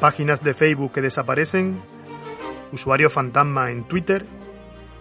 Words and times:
páginas 0.00 0.42
de 0.42 0.54
Facebook 0.54 0.92
que 0.92 1.02
desaparecen, 1.02 1.80
usuarios 2.72 3.12
fantasma 3.12 3.70
en 3.70 3.84
Twitter, 3.84 4.26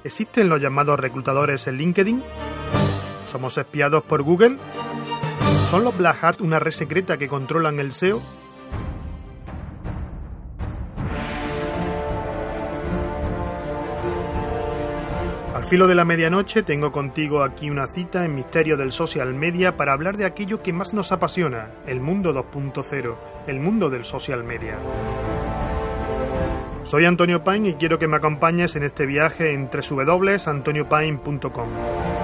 ¿existen 0.03 0.49
los 0.49 0.61
llamados 0.61 0.99
reclutadores 0.99 1.67
en 1.67 1.77
LinkedIn? 1.77 2.23
¿Somos 3.27 3.57
espiados 3.57 4.03
por 4.03 4.23
Google? 4.23 4.57
¿Son 5.69 5.83
los 5.83 5.97
Black 5.97 6.23
Hat 6.23 6.41
una 6.41 6.59
red 6.59 6.71
secreta 6.71 7.17
que 7.17 7.27
controlan 7.27 7.79
el 7.79 7.91
SEO? 7.91 8.21
Al 15.53 15.63
filo 15.65 15.87
de 15.87 15.95
la 15.95 16.05
medianoche 16.05 16.63
tengo 16.63 16.91
contigo 16.91 17.41
aquí 17.41 17.69
una 17.69 17.87
cita 17.87 18.23
en 18.23 18.35
Misterio 18.35 18.77
del 18.77 18.91
Social 18.91 19.33
Media 19.33 19.75
para 19.75 19.93
hablar 19.93 20.15
de 20.15 20.25
aquello 20.25 20.61
que 20.61 20.73
más 20.73 20.93
nos 20.93 21.11
apasiona, 21.11 21.71
el 21.87 21.99
mundo 21.99 22.33
2.0, 22.33 23.15
el 23.47 23.59
mundo 23.59 23.89
del 23.89 24.05
social 24.05 24.43
media. 24.43 24.77
Soy 26.83 27.05
Antonio 27.05 27.43
Paine 27.43 27.69
y 27.69 27.73
quiero 27.73 27.97
que 27.97 28.07
me 28.07 28.17
acompañes 28.17 28.75
en 28.75 28.83
este 28.83 29.05
viaje 29.05 29.53
en 29.53 29.69
www.antoniopaine.com. 29.69 32.14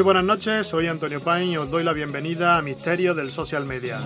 Muy 0.00 0.04
buenas 0.06 0.24
noches, 0.24 0.66
soy 0.66 0.86
Antonio 0.86 1.20
Paine 1.20 1.52
y 1.52 1.56
os 1.58 1.70
doy 1.70 1.84
la 1.84 1.92
bienvenida 1.92 2.56
a 2.56 2.62
Misterio 2.62 3.12
del 3.12 3.30
Social 3.30 3.66
Media. 3.66 4.00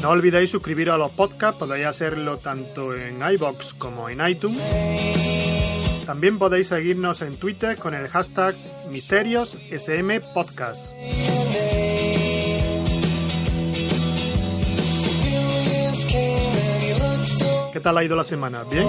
No 0.00 0.10
olvidéis 0.10 0.48
suscribiros 0.48 0.94
a 0.94 0.98
los 0.98 1.10
podcasts, 1.10 1.58
podéis 1.58 1.86
hacerlo 1.86 2.36
tanto 2.36 2.94
en 2.94 3.20
iBox 3.20 3.74
como 3.74 4.08
en 4.08 4.24
iTunes. 4.24 4.60
También 6.06 6.38
podéis 6.38 6.68
seguirnos 6.68 7.20
en 7.20 7.34
Twitter 7.34 7.76
con 7.76 7.94
el 7.94 8.06
hashtag 8.06 8.54
MisteriosSMPodcast. 8.92 10.92
¿Qué 17.72 17.80
tal 17.80 17.98
ha 17.98 18.04
ido 18.04 18.14
la 18.14 18.22
semana? 18.22 18.62
¿Bien? 18.70 18.86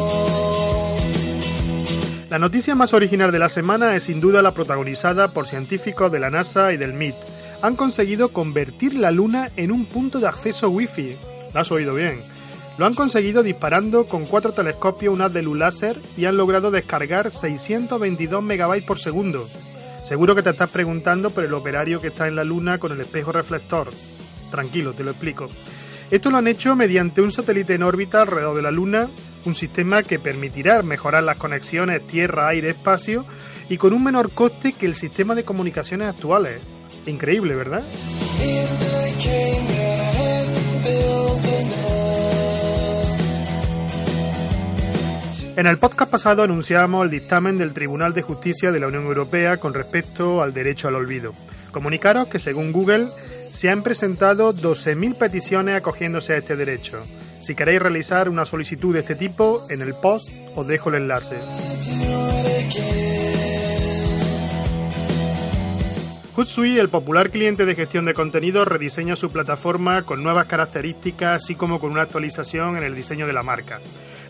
La 2.33 2.39
noticia 2.39 2.73
más 2.73 2.95
original 2.95 3.31
de 3.31 3.37
la 3.37 3.47
semana 3.47 3.95
es 3.95 4.05
sin 4.05 4.19
duda 4.19 4.41
la 4.41 4.55
protagonizada 4.55 5.27
por 5.27 5.45
científicos 5.45 6.11
de 6.11 6.19
la 6.19 6.31
NASA 6.31 6.73
y 6.73 6.77
del 6.77 6.93
MIT. 6.93 7.13
Han 7.61 7.75
conseguido 7.75 8.29
convertir 8.29 8.95
la 8.95 9.11
Luna 9.11 9.51
en 9.55 9.71
un 9.71 9.85
punto 9.85 10.19
de 10.19 10.27
acceso 10.27 10.71
Wi-Fi. 10.71 11.15
¿Lo 11.53 11.59
has 11.59 11.71
oído 11.71 11.93
bien? 11.93 12.23
Lo 12.79 12.87
han 12.87 12.95
conseguido 12.95 13.43
disparando 13.43 14.05
con 14.05 14.25
cuatro 14.25 14.51
telescopios 14.51 15.13
un 15.13 15.21
haz 15.21 15.31
de 15.31 15.43
luz 15.43 15.59
láser 15.59 16.01
y 16.17 16.25
han 16.25 16.35
logrado 16.35 16.71
descargar 16.71 17.31
622 17.31 18.41
megabytes 18.41 18.87
por 18.87 18.97
segundo. 18.97 19.45
Seguro 20.03 20.33
que 20.33 20.41
te 20.41 20.49
estás 20.49 20.71
preguntando 20.71 21.29
por 21.29 21.43
el 21.43 21.53
operario 21.53 22.01
que 22.01 22.07
está 22.07 22.27
en 22.27 22.35
la 22.35 22.43
Luna 22.43 22.79
con 22.79 22.93
el 22.93 23.01
espejo 23.01 23.31
reflector. 23.31 23.91
Tranquilo, 24.49 24.93
te 24.93 25.03
lo 25.03 25.11
explico. 25.11 25.49
Esto 26.09 26.31
lo 26.31 26.37
han 26.37 26.47
hecho 26.47 26.75
mediante 26.75 27.21
un 27.21 27.31
satélite 27.31 27.75
en 27.75 27.83
órbita 27.83 28.23
alrededor 28.23 28.55
de 28.55 28.61
la 28.63 28.71
Luna, 28.71 29.07
un 29.45 29.55
sistema 29.55 30.03
que 30.03 30.19
permitirá 30.19 30.81
mejorar 30.81 31.23
las 31.23 31.37
conexiones 31.37 32.05
tierra, 32.07 32.47
aire, 32.47 32.69
espacio 32.69 33.25
y 33.69 33.77
con 33.77 33.93
un 33.93 34.03
menor 34.03 34.31
coste 34.31 34.73
que 34.73 34.85
el 34.85 34.95
sistema 34.95 35.35
de 35.35 35.43
comunicaciones 35.43 36.09
actuales. 36.09 36.59
Increíble, 37.05 37.55
¿verdad? 37.55 37.83
En 45.55 45.67
el 45.67 45.77
podcast 45.77 46.09
pasado 46.09 46.41
anunciamos 46.41 47.05
el 47.05 47.11
dictamen 47.11 47.59
del 47.59 47.73
Tribunal 47.73 48.13
de 48.13 48.23
Justicia 48.23 48.71
de 48.71 48.79
la 48.79 48.87
Unión 48.87 49.03
Europea 49.05 49.57
con 49.57 49.73
respecto 49.73 50.41
al 50.41 50.51
derecho 50.51 50.87
al 50.87 50.95
olvido. 50.95 51.33
Comunicaros 51.71 52.27
que 52.27 52.39
según 52.39 52.71
Google 52.71 53.07
se 53.51 53.69
han 53.69 53.83
presentado 53.83 54.51
12.000 54.51 55.15
peticiones 55.15 55.77
acogiéndose 55.77 56.33
a 56.33 56.37
este 56.37 56.55
derecho. 56.55 57.03
Si 57.43 57.55
queréis 57.55 57.81
realizar 57.81 58.29
una 58.29 58.45
solicitud 58.45 58.93
de 58.93 59.01
este 59.01 59.15
tipo, 59.15 59.65
en 59.69 59.81
el 59.81 59.93
post 59.93 60.29
os 60.55 60.65
dejo 60.65 60.89
el 60.89 60.95
enlace. 60.95 61.35
Hootsuite, 66.35 66.79
el 66.79 66.87
popular 66.87 67.31
cliente 67.31 67.65
de 67.65 67.75
gestión 67.75 68.05
de 68.05 68.13
contenidos, 68.13 68.65
rediseña 68.65 69.17
su 69.17 69.29
plataforma 69.29 70.03
con 70.03 70.23
nuevas 70.23 70.47
características, 70.47 71.43
así 71.43 71.55
como 71.55 71.81
con 71.81 71.91
una 71.91 72.03
actualización 72.03 72.77
en 72.77 72.83
el 72.83 72.95
diseño 72.95 73.27
de 73.27 73.33
la 73.33 73.43
marca. 73.43 73.81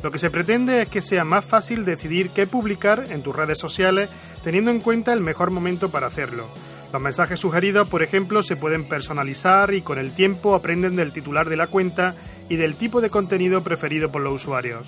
Lo 0.01 0.09
que 0.09 0.17
se 0.17 0.31
pretende 0.31 0.81
es 0.81 0.89
que 0.89 1.01
sea 1.01 1.23
más 1.23 1.45
fácil 1.45 1.85
decidir 1.85 2.31
qué 2.31 2.47
publicar 2.47 3.05
en 3.11 3.21
tus 3.21 3.35
redes 3.35 3.59
sociales, 3.59 4.09
teniendo 4.43 4.71
en 4.71 4.79
cuenta 4.79 5.13
el 5.13 5.21
mejor 5.21 5.51
momento 5.51 5.89
para 5.89 6.07
hacerlo. 6.07 6.47
Los 6.93 7.01
mensajes 7.01 7.39
sugeridos, 7.39 7.87
por 7.87 8.03
ejemplo, 8.03 8.43
se 8.43 8.55
pueden 8.55 8.87
personalizar 8.87 9.73
y 9.73 9.81
con 9.81 9.97
el 9.97 10.13
tiempo 10.13 10.53
aprenden 10.53 10.95
del 10.95 11.11
titular 11.11 11.49
de 11.49 11.57
la 11.57 11.65
cuenta 11.65 12.13
y 12.49 12.55
del 12.55 12.75
tipo 12.75 13.01
de 13.01 13.09
contenido 13.09 13.63
preferido 13.63 14.11
por 14.11 14.21
los 14.21 14.33
usuarios. 14.33 14.87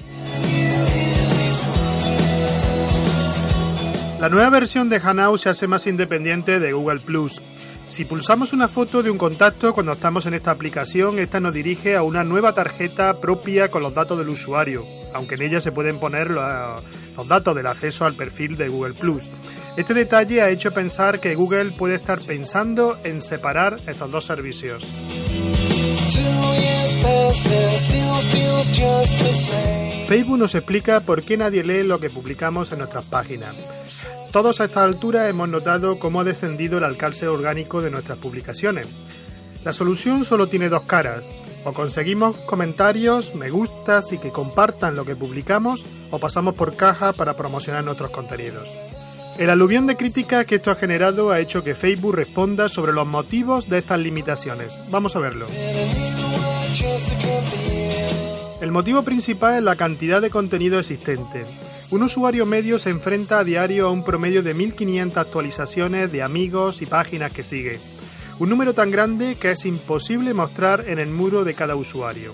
La 4.20 4.30
nueva 4.30 4.52
versión 4.52 4.88
de 4.88 5.00
Hangouts 5.00 5.42
se 5.42 5.50
hace 5.50 5.68
más 5.68 5.88
independiente 5.88 6.60
de 6.60 6.74
Google. 6.74 7.02
Si 7.90 8.06
pulsamos 8.06 8.54
una 8.54 8.68
foto 8.68 9.02
de 9.02 9.10
un 9.10 9.18
contacto 9.18 9.74
cuando 9.74 9.94
estamos 9.94 10.28
en 10.28 10.36
esta 10.36 10.52
aplicación, 10.52 11.18
esta 11.18 11.40
nos 11.40 11.56
dirige 11.56 11.96
a 11.96 12.04
una 12.04 12.24
nueva 12.24 12.54
tarjeta 12.54 13.20
propia 13.20 13.70
con 13.70 13.82
los 13.82 13.96
datos 13.96 14.20
del 14.20 14.30
usuario, 14.30 14.84
aunque 15.16 15.36
en 15.36 15.42
ella 15.42 15.60
se 15.60 15.72
pueden 15.72 16.00
poner 16.00 16.30
los 16.30 17.28
datos 17.28 17.56
del 17.56 17.66
acceso 17.66 18.06
al 18.06 18.14
perfil 18.14 18.58
de 18.58 18.70
Google. 18.70 18.94
Este 19.78 19.94
detalle 19.94 20.42
ha 20.42 20.50
hecho 20.50 20.72
pensar 20.72 21.20
que 21.20 21.36
Google 21.36 21.72
puede 21.72 21.96
estar 21.96 22.22
pensando 22.22 22.98
en 23.04 23.22
separar 23.22 23.78
estos 23.88 24.10
dos 24.10 24.26
servicios. 24.26 24.86
Facebook 30.08 30.38
nos 30.38 30.56
explica 30.56 31.02
por 31.02 31.24
qué 31.24 31.36
nadie 31.36 31.64
lee 31.64 31.84
lo 31.84 32.00
que 32.00 32.10
publicamos 32.10 32.72
en 32.72 32.80
nuestras 32.80 33.08
páginas. 33.08 33.54
Todos 34.32 34.62
a 34.62 34.66
esta 34.66 34.84
altura 34.84 35.28
hemos 35.28 35.50
notado 35.50 36.00
cómo 36.00 36.22
ha 36.22 36.24
descendido 36.24 36.78
el 36.78 36.86
alcance 36.86 37.28
orgánico 37.28 37.82
de 37.82 37.92
nuestras 37.92 38.18
publicaciones. 38.18 38.88
La 39.66 39.74
solución 39.74 40.24
solo 40.24 40.48
tiene 40.48 40.70
dos 40.70 40.84
caras. 40.84 41.32
O 41.66 41.74
conseguimos 41.74 42.38
comentarios, 42.38 43.36
me 43.36 43.50
gustas 43.50 44.14
y 44.14 44.20
que 44.20 44.30
compartan 44.30 44.96
lo 44.96 45.04
que 45.04 45.16
publicamos, 45.16 45.86
o 46.12 46.20
pasamos 46.20 46.54
por 46.54 46.76
caja 46.76 47.12
para 47.12 47.36
promocionar 47.36 47.84
nuestros 47.84 48.12
contenidos. 48.12 48.70
El 49.38 49.50
aluvión 49.50 49.86
de 49.86 49.98
críticas 49.98 50.46
que 50.46 50.56
esto 50.56 50.72
ha 50.72 50.76
generado 50.76 51.30
ha 51.30 51.42
hecho 51.42 51.62
que 51.62 51.76
Facebook 51.76 52.16
responda 52.16 52.70
sobre 52.70 52.94
los 52.94 53.06
motivos 53.06 53.68
de 53.68 53.80
estas 53.80 54.00
limitaciones. 54.00 54.78
Vamos 54.90 55.18
a 55.18 55.20
verlo. 55.20 55.48
El 58.62 58.72
motivo 58.72 59.04
principal 59.04 59.58
es 59.58 59.64
la 59.64 59.76
cantidad 59.76 60.22
de 60.22 60.30
contenido 60.30 60.80
existente. 60.80 61.46
Un 61.92 62.04
usuario 62.04 62.46
medio 62.46 62.80
se 62.80 62.90
enfrenta 62.92 63.40
a 63.40 63.44
diario 63.44 63.88
a 63.88 63.92
un 63.92 64.06
promedio 64.06 64.42
de 64.42 64.54
1500 64.54 65.18
actualizaciones 65.18 66.14
de 66.14 66.24
amigos 66.24 66.82
y 66.82 66.86
páginas 66.86 67.34
que 67.34 67.44
sigue. 67.44 67.80
Un 68.40 68.50
número 68.50 68.74
tan 68.74 68.90
grande 68.90 69.36
que 69.36 69.52
es 69.52 69.66
imposible 69.66 70.34
mostrar 70.34 70.86
en 70.88 70.98
el 70.98 71.10
muro 71.10 71.44
de 71.44 71.54
cada 71.54 71.76
usuario. 71.76 72.34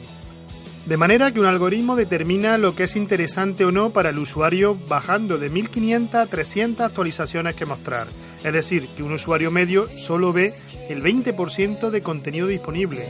De 0.86 0.98
manera 0.98 1.32
que 1.32 1.40
un 1.40 1.46
algoritmo 1.46 1.96
determina 1.96 2.58
lo 2.58 2.76
que 2.76 2.84
es 2.84 2.96
interesante 2.96 3.64
o 3.66 3.72
no 3.72 3.92
para 3.92 4.10
el 4.10 4.20
usuario 4.20 4.76
bajando 4.88 5.38
de 5.38 5.50
1500 5.50 6.16
a 6.16 6.26
300 6.26 6.86
actualizaciones 6.88 7.56
que 7.56 7.66
mostrar. 7.66 8.08
Es 8.44 8.54
decir, 8.54 8.88
que 8.98 9.04
un 9.04 9.14
usuario 9.14 9.52
medio 9.52 9.88
solo 9.90 10.34
ve 10.34 10.54
el 10.90 11.04
20% 11.04 11.92
de 11.92 12.02
contenido 12.02 12.48
disponible. 12.48 13.06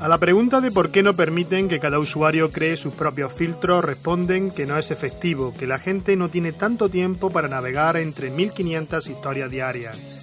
A 0.00 0.06
la 0.06 0.18
pregunta 0.18 0.60
de 0.60 0.70
por 0.70 0.90
qué 0.90 1.02
no 1.02 1.14
permiten 1.14 1.68
que 1.68 1.80
cada 1.80 1.98
usuario 1.98 2.52
cree 2.52 2.76
sus 2.76 2.94
propios 2.94 3.32
filtros, 3.32 3.84
responden 3.84 4.52
que 4.52 4.64
no 4.64 4.78
es 4.78 4.92
efectivo, 4.92 5.52
que 5.58 5.66
la 5.66 5.78
gente 5.78 6.14
no 6.14 6.28
tiene 6.28 6.52
tanto 6.52 6.88
tiempo 6.88 7.30
para 7.30 7.48
navegar 7.48 7.96
entre 7.96 8.30
1500 8.30 9.06
historias 9.08 9.50
diarias. 9.50 10.17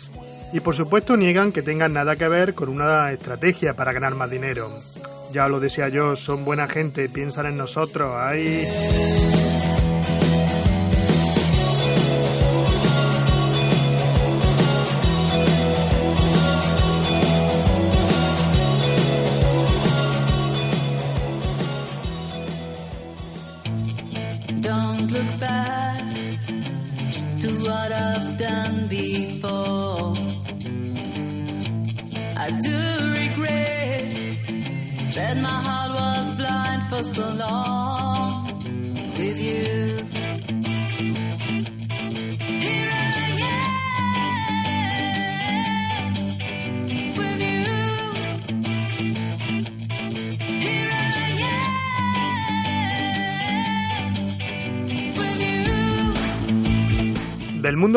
Y 0.56 0.62
por 0.62 0.74
supuesto 0.74 1.18
niegan 1.18 1.52
que 1.52 1.62
tengan 1.62 1.92
nada 1.92 2.16
que 2.16 2.30
ver 2.30 2.54
con 2.54 2.70
una 2.70 3.12
estrategia 3.12 3.76
para 3.76 3.92
ganar 3.92 4.16
más 4.16 4.30
dinero. 4.30 4.70
Ya 5.34 5.50
lo 5.50 5.60
decía 5.60 5.90
yo, 5.90 6.16
son 6.16 6.46
buena 6.46 6.70
gente, 6.70 7.10
piensan 7.10 7.48
en 7.48 7.58
nosotros, 7.58 8.16
hay... 8.16 8.66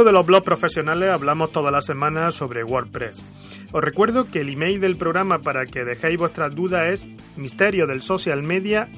de 0.04 0.12
los 0.12 0.26
blogs 0.26 0.44
profesionales 0.44 1.10
hablamos 1.10 1.52
toda 1.52 1.70
la 1.70 1.82
semana 1.82 2.30
sobre 2.30 2.64
WordPress. 2.64 3.20
Os 3.72 3.82
recuerdo 3.82 4.30
que 4.30 4.40
el 4.40 4.48
email 4.48 4.80
del 4.80 4.96
programa 4.96 5.40
para 5.40 5.66
que 5.66 5.84
dejéis 5.84 6.18
vuestras 6.18 6.54
dudas 6.54 6.88
es 6.88 7.06
misterio 7.36 7.86
del 7.86 8.02
social 8.02 8.42
media 8.42 8.88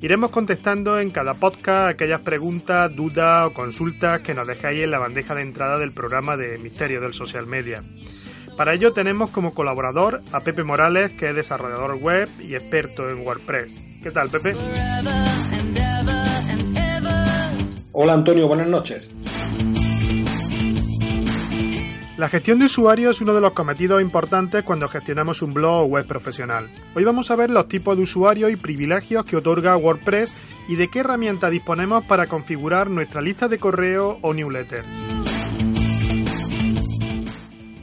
Iremos 0.00 0.30
contestando 0.30 1.00
en 1.00 1.10
cada 1.10 1.34
podcast 1.34 1.90
aquellas 1.90 2.20
preguntas, 2.20 2.94
dudas 2.94 3.46
o 3.46 3.54
consultas 3.54 4.20
que 4.20 4.34
nos 4.34 4.46
dejáis 4.46 4.84
en 4.84 4.90
la 4.90 4.98
bandeja 4.98 5.34
de 5.34 5.42
entrada 5.42 5.78
del 5.78 5.92
programa 5.92 6.36
de 6.36 6.58
Misterio 6.58 7.00
del 7.00 7.14
Social 7.14 7.46
Media. 7.46 7.82
Para 8.56 8.74
ello 8.74 8.92
tenemos 8.92 9.30
como 9.30 9.54
colaborador 9.54 10.22
a 10.32 10.40
Pepe 10.40 10.64
Morales, 10.64 11.12
que 11.12 11.28
es 11.28 11.34
desarrollador 11.34 11.96
web 11.96 12.28
y 12.40 12.54
experto 12.54 13.08
en 13.10 13.26
WordPress. 13.26 14.00
¿Qué 14.02 14.10
tal, 14.10 14.30
Pepe? 14.30 14.56
Hola 17.98 18.12
Antonio, 18.12 18.46
buenas 18.46 18.68
noches. 18.68 19.04
La 22.18 22.28
gestión 22.28 22.58
de 22.58 22.66
usuario 22.66 23.08
es 23.08 23.22
uno 23.22 23.32
de 23.32 23.40
los 23.40 23.52
cometidos 23.52 24.02
importantes 24.02 24.64
cuando 24.64 24.86
gestionamos 24.86 25.40
un 25.40 25.54
blog 25.54 25.84
o 25.84 25.86
web 25.86 26.06
profesional. 26.06 26.66
Hoy 26.94 27.04
vamos 27.04 27.30
a 27.30 27.36
ver 27.36 27.48
los 27.48 27.68
tipos 27.68 27.96
de 27.96 28.02
usuarios 28.02 28.52
y 28.52 28.56
privilegios 28.56 29.24
que 29.24 29.38
otorga 29.38 29.78
WordPress 29.78 30.34
y 30.68 30.76
de 30.76 30.88
qué 30.88 30.98
herramientas 30.98 31.50
disponemos 31.50 32.04
para 32.04 32.26
configurar 32.26 32.90
nuestra 32.90 33.22
lista 33.22 33.48
de 33.48 33.56
correo 33.56 34.18
o 34.20 34.34
newsletters. 34.34 34.86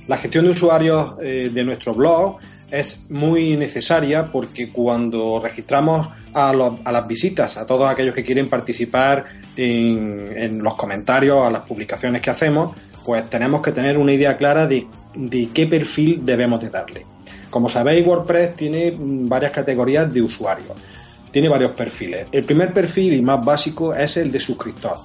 La 0.07 0.17
gestión 0.17 0.45
de 0.45 0.51
usuarios 0.51 1.15
eh, 1.23 1.49
de 1.51 1.63
nuestro 1.63 1.95
blog 1.95 2.37
es 2.69 3.09
muy 3.09 3.57
necesaria 3.57 4.25
porque 4.25 4.71
cuando 4.71 5.39
registramos 5.41 6.09
a, 6.33 6.53
las 6.53 7.07
visitas, 7.07 7.57
a 7.57 7.65
todos 7.65 7.89
aquellos 7.89 8.13
que 8.13 8.23
quieren 8.23 8.49
participar 8.49 9.25
en, 9.55 10.61
los 10.63 10.75
comentarios, 10.75 11.45
a 11.45 11.51
las 11.51 11.63
publicaciones 11.63 12.21
que 12.21 12.29
hacemos, 12.29 12.75
pues 13.05 13.29
tenemos 13.29 13.61
que 13.61 13.71
tener 13.71 13.97
una 13.97 14.13
idea 14.13 14.37
clara 14.37 14.67
de, 14.67 14.87
qué 15.53 15.67
perfil 15.67 16.21
debemos 16.23 16.61
de 16.61 16.69
darle. 16.69 17.05
Como 17.49 17.69
sabéis, 17.69 18.05
WordPress 18.05 18.55
tiene 18.55 18.93
varias 18.97 19.51
categorías 19.51 20.11
de 20.11 20.21
usuarios. 20.21 20.71
Tiene 21.31 21.49
varios 21.49 21.71
perfiles. 21.71 22.27
El 22.31 22.43
primer 22.43 22.73
perfil 22.73 23.13
y 23.13 23.21
más 23.21 23.43
básico 23.43 23.93
es 23.93 24.17
el 24.17 24.31
de 24.31 24.39
suscriptor. 24.39 24.97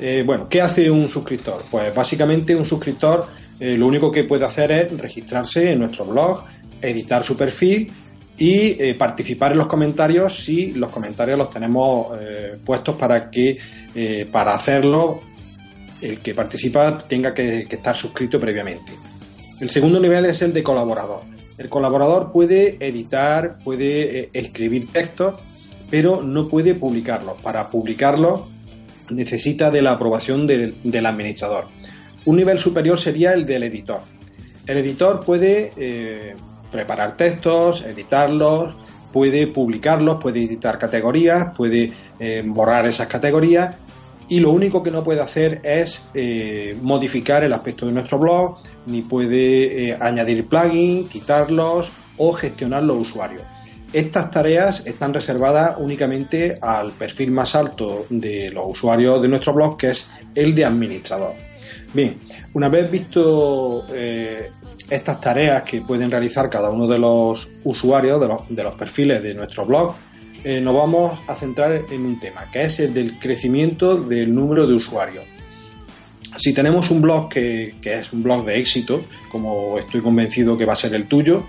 Eh, 0.00 0.22
bueno, 0.24 0.48
¿qué 0.48 0.60
hace 0.60 0.90
un 0.90 1.08
suscriptor? 1.08 1.64
Pues 1.70 1.92
básicamente 1.94 2.54
un 2.54 2.66
suscriptor 2.66 3.26
eh, 3.60 3.76
lo 3.76 3.86
único 3.86 4.12
que 4.12 4.24
puede 4.24 4.44
hacer 4.44 4.70
es 4.70 4.96
registrarse 4.96 5.72
en 5.72 5.80
nuestro 5.80 6.04
blog, 6.04 6.44
editar 6.80 7.24
su 7.24 7.36
perfil 7.36 7.90
y 8.38 8.80
eh, 8.80 8.94
participar 8.94 9.52
en 9.52 9.58
los 9.58 9.66
comentarios 9.66 10.44
si 10.44 10.70
los 10.72 10.92
comentarios 10.92 11.36
los 11.36 11.50
tenemos 11.50 12.16
eh, 12.20 12.56
puestos 12.64 12.94
para 12.94 13.28
que 13.30 13.58
eh, 13.94 14.28
para 14.30 14.54
hacerlo 14.54 15.20
el 16.00 16.20
que 16.20 16.34
participa 16.34 16.98
tenga 16.98 17.34
que, 17.34 17.66
estar 17.68 17.96
suscrito 17.96 18.38
previamente. 18.38 18.92
El 19.60 19.68
segundo 19.68 19.98
nivel 19.98 20.24
es 20.26 20.40
el 20.42 20.52
de 20.52 20.62
colaborador. 20.62 21.22
El 21.58 21.68
colaborador 21.68 22.30
puede 22.30 22.76
editar, 22.78 23.56
puede 23.64 24.30
escribir 24.32 24.86
textos, 24.92 25.34
pero 25.90 26.22
no 26.22 26.46
puede 26.46 26.74
publicarlos. 26.74 27.42
Para 27.42 27.66
publicarlos 27.66 28.42
necesita 29.10 29.72
de 29.72 29.82
la 29.82 29.92
aprobación 29.92 30.46
del, 30.46 31.06
administrador. 31.06 31.66
Un 32.26 32.36
nivel 32.36 32.60
superior 32.60 33.00
sería 33.00 33.32
el 33.32 33.44
del 33.44 33.64
editor. 33.64 34.02
El 34.68 34.76
editor 34.76 35.24
puede 35.24 36.36
preparar 36.70 37.16
textos, 37.16 37.82
editarlos, 37.82 38.76
puede 39.12 39.46
publicarlos, 39.46 40.18
puede 40.20 40.44
editar 40.44 40.78
categorías, 40.78 41.54
puede 41.56 41.92
eh, 42.18 42.42
borrar 42.46 42.86
esas 42.86 43.08
categorías 43.08 43.76
y 44.28 44.40
lo 44.40 44.50
único 44.50 44.82
que 44.82 44.90
no 44.90 45.02
puede 45.02 45.20
hacer 45.20 45.60
es 45.64 46.02
eh, 46.14 46.76
modificar 46.82 47.44
el 47.44 47.52
aspecto 47.52 47.86
de 47.86 47.92
nuestro 47.92 48.18
blog, 48.18 48.58
ni 48.86 49.02
puede 49.02 49.90
eh, 49.90 49.96
añadir 49.98 50.46
plugins, 50.46 51.08
quitarlos 51.08 51.90
o 52.18 52.32
gestionar 52.32 52.84
los 52.84 52.98
usuarios. 52.98 53.42
Estas 53.92 54.30
tareas 54.30 54.82
están 54.84 55.14
reservadas 55.14 55.76
únicamente 55.78 56.58
al 56.60 56.90
perfil 56.92 57.30
más 57.30 57.54
alto 57.54 58.04
de 58.10 58.50
los 58.50 58.66
usuarios 58.68 59.22
de 59.22 59.28
nuestro 59.28 59.54
blog, 59.54 59.78
que 59.78 59.88
es 59.88 60.10
el 60.34 60.54
de 60.54 60.66
administrador. 60.66 61.47
Bien, 61.94 62.18
una 62.52 62.68
vez 62.68 62.90
visto 62.90 63.86
eh, 63.92 64.50
estas 64.90 65.20
tareas 65.20 65.62
que 65.62 65.80
pueden 65.80 66.10
realizar 66.10 66.50
cada 66.50 66.70
uno 66.70 66.86
de 66.86 66.98
los 66.98 67.48
usuarios 67.64 68.20
de 68.48 68.62
los, 68.62 68.74
perfiles 68.74 69.22
de 69.22 69.34
nuestro 69.34 69.64
blog, 69.64 69.94
eh, 70.44 70.60
nos 70.60 70.74
vamos 70.74 71.18
a 71.26 71.34
centrar 71.34 71.80
en 71.90 72.04
un 72.04 72.20
tema, 72.20 72.44
que 72.52 72.64
es 72.64 72.78
el 72.80 72.92
del 72.92 73.18
crecimiento 73.18 73.96
del 73.96 74.34
número 74.34 74.66
de 74.66 74.74
usuarios. 74.74 75.24
Si 76.36 76.52
tenemos 76.52 76.90
un 76.90 77.00
blog 77.00 77.28
que, 77.28 77.76
que 77.80 77.94
es 77.94 78.12
un 78.12 78.22
blog 78.22 78.44
de 78.44 78.58
éxito, 78.58 79.02
como 79.32 79.78
estoy 79.78 80.00
convencido 80.00 80.56
que 80.56 80.66
va 80.66 80.74
a 80.74 80.76
ser 80.76 80.94
el 80.94 81.08
tuyo, 81.08 81.42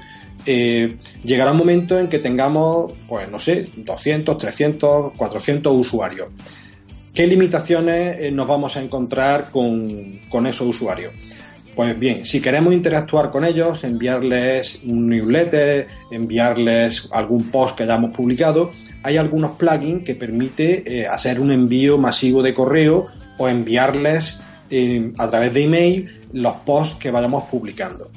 eh, 0.45 0.95
llegará 1.23 1.51
un 1.51 1.57
momento 1.57 1.99
en 1.99 2.07
que 2.07 2.19
tengamos, 2.19 2.93
pues 3.07 3.29
no 3.29 3.39
sé, 3.39 3.69
200, 3.75 4.37
300, 4.37 5.13
400 5.13 5.75
usuarios. 5.75 6.29
¿Qué 7.13 7.27
limitaciones 7.27 8.17
eh, 8.19 8.31
nos 8.31 8.47
vamos 8.47 8.77
a 8.77 8.81
encontrar 8.81 9.49
con, 9.51 10.19
con 10.29 10.47
esos 10.47 10.67
usuarios? 10.67 11.13
Pues 11.75 11.97
bien, 11.97 12.25
si 12.25 12.41
queremos 12.41 12.73
interactuar 12.73 13.31
con 13.31 13.45
ellos, 13.45 13.83
enviarles 13.83 14.81
un 14.83 15.07
newsletter, 15.07 15.87
enviarles 16.11 17.07
algún 17.11 17.49
post 17.49 17.77
que 17.77 17.83
hayamos 17.83 18.11
publicado, 18.11 18.71
hay 19.03 19.17
algunos 19.17 19.51
plugins 19.51 20.03
que 20.03 20.15
permite 20.15 20.83
eh, 20.85 21.07
hacer 21.07 21.39
un 21.39 21.51
envío 21.51 21.97
masivo 21.97 22.43
de 22.43 22.53
correo 22.53 23.07
o 23.37 23.47
enviarles 23.47 24.39
eh, 24.69 25.13
a 25.17 25.29
través 25.29 25.53
de 25.53 25.63
email 25.63 26.19
los 26.33 26.53
posts 26.57 26.97
que 26.99 27.11
vayamos 27.11 27.43
publicando. 27.43 28.11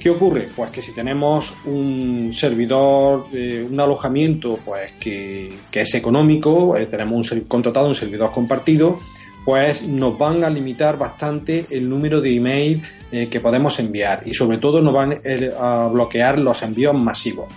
¿Qué 0.00 0.08
ocurre? 0.08 0.48
Pues 0.56 0.70
que 0.70 0.80
si 0.80 0.92
tenemos 0.92 1.52
un 1.66 2.32
servidor, 2.32 3.26
eh, 3.34 3.66
un 3.70 3.78
alojamiento 3.78 4.58
pues 4.64 4.92
que, 4.92 5.52
es 5.70 5.94
económico, 5.94 6.74
eh, 6.74 6.86
tenemos 6.86 7.30
un 7.30 7.40
contratado 7.40 7.86
un 7.86 7.94
servidor 7.94 8.32
compartido, 8.32 8.98
pues 9.44 9.82
nos 9.82 10.18
van 10.18 10.42
a 10.42 10.48
limitar 10.48 10.96
bastante 10.96 11.66
el 11.68 11.86
número 11.86 12.22
de 12.22 12.34
email 12.34 12.82
eh, 13.12 13.28
que 13.28 13.40
podemos 13.40 13.78
enviar 13.78 14.22
y 14.24 14.32
sobre 14.32 14.56
todo 14.56 14.80
nos 14.80 14.94
van 14.94 15.20
a 15.60 15.86
bloquear 15.88 16.38
los 16.38 16.62
envíos 16.62 16.94
masivos. 16.94 17.52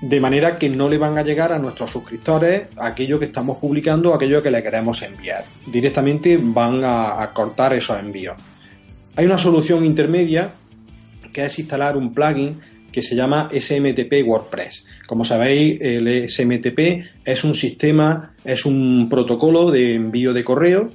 De 0.00 0.20
manera 0.20 0.56
que 0.56 0.70
no 0.70 0.88
le 0.88 0.96
van 0.96 1.18
a 1.18 1.22
llegar 1.22 1.52
a 1.52 1.58
nuestros 1.58 1.90
suscriptores 1.90 2.62
aquello 2.78 3.18
que 3.18 3.26
estamos 3.26 3.58
publicando, 3.58 4.14
aquello 4.14 4.42
que 4.42 4.50
le 4.50 4.62
queremos 4.62 5.02
enviar. 5.02 5.44
Directamente 5.66 6.38
van 6.40 6.82
a, 6.82 7.20
a 7.22 7.34
cortar 7.34 7.74
esos 7.74 7.98
envíos. 8.00 8.40
Hay 9.16 9.26
una 9.26 9.36
solución 9.36 9.84
intermedia 9.84 10.50
que 11.32 11.44
es 11.44 11.58
instalar 11.58 11.96
un 11.96 12.12
plugin 12.12 12.60
que 12.92 13.02
se 13.02 13.14
llama 13.14 13.50
SMTP 13.52 14.26
WordPress. 14.26 14.84
Como 15.06 15.24
sabéis, 15.24 15.80
el 15.80 16.28
SMTP 16.28 17.04
es 17.24 17.44
un 17.44 17.54
sistema, 17.54 18.34
es 18.44 18.64
un 18.64 19.08
protocolo 19.08 19.70
de 19.70 19.94
envío 19.94 20.32
de 20.32 20.44
correo. 20.44 20.90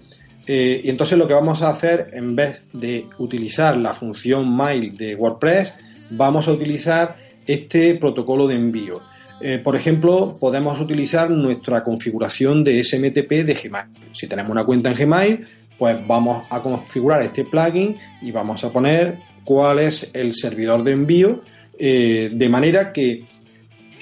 eh, 0.46 0.82
y 0.84 0.90
entonces 0.90 1.18
lo 1.18 1.28
que 1.28 1.34
vamos 1.34 1.62
a 1.62 1.70
hacer, 1.70 2.10
en 2.14 2.36
vez 2.36 2.60
de 2.74 3.08
utilizar 3.18 3.78
la 3.78 3.94
función 3.94 4.54
mail 4.56 4.98
de 4.98 5.16
WordPress, 5.16 5.74
vamos 6.12 6.48
a 6.48 6.52
utilizar 6.52 7.16
este 7.46 7.96
protocolo 7.96 8.48
de 8.48 8.56
envío. 8.56 9.00
Eh, 9.42 9.60
por 9.64 9.76
ejemplo, 9.76 10.34
podemos 10.40 10.80
utilizar 10.80 11.30
nuestra 11.30 11.84
configuración 11.84 12.64
de 12.64 12.84
SMTP 12.84 13.44
de 13.46 13.54
Gmail. 13.54 13.86
Si 14.14 14.28
tenemos 14.28 14.52
una 14.52 14.64
cuenta 14.64 14.90
en 14.90 14.96
Gmail, 14.96 15.46
pues 15.78 16.06
vamos 16.08 16.46
a 16.50 16.60
configurar 16.62 17.22
este 17.24 17.44
plugin 17.44 17.98
y 18.22 18.32
vamos 18.32 18.64
a 18.64 18.70
poner 18.70 19.18
cuál 19.44 19.80
es 19.80 20.12
el 20.14 20.34
servidor 20.34 20.84
de 20.84 20.92
envío, 20.92 21.42
eh, 21.78 22.30
de 22.34 22.50
manera 22.50 22.94
que 22.94 23.24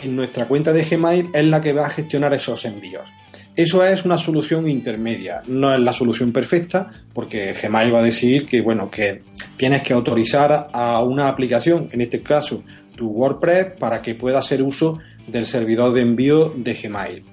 en 0.04 0.16
nuestra 0.16 0.48
cuenta 0.48 0.74
de 0.74 0.84
Gmail 0.84 1.30
es 1.34 1.46
la 1.46 1.62
que 1.62 1.74
va 1.74 1.88
a 1.88 1.90
gestionar 1.90 2.34
esos 2.34 2.66
envíos. 2.66 3.08
Eso 3.56 3.84
es 3.84 4.06
una 4.06 4.18
solución 4.18 4.70
intermedia, 4.70 5.42
no 5.48 5.74
es 5.74 5.80
la 5.82 5.92
solución 5.92 6.32
perfecta, 6.32 6.90
porque 7.14 7.54
Gmail 7.54 7.94
va 7.94 8.00
a 8.00 8.04
decir 8.04 8.46
que 8.46 8.62
bueno, 8.62 8.90
que 8.90 9.24
tienes 9.58 9.82
que 9.82 9.94
autorizar 9.94 10.70
a 10.72 11.04
una 11.04 11.28
aplicación, 11.28 11.90
en 11.92 12.02
este 12.02 12.22
caso 12.22 12.64
tu 12.96 13.10
WordPress, 13.10 13.78
para 13.78 14.02
que 14.02 14.16
pueda 14.16 14.40
hacer 14.40 14.64
uso 14.64 15.00
del 15.28 15.46
servidor 15.46 15.94
de 15.94 16.02
envío 16.02 16.54
de 16.56 16.74
Gmail. 16.74 17.24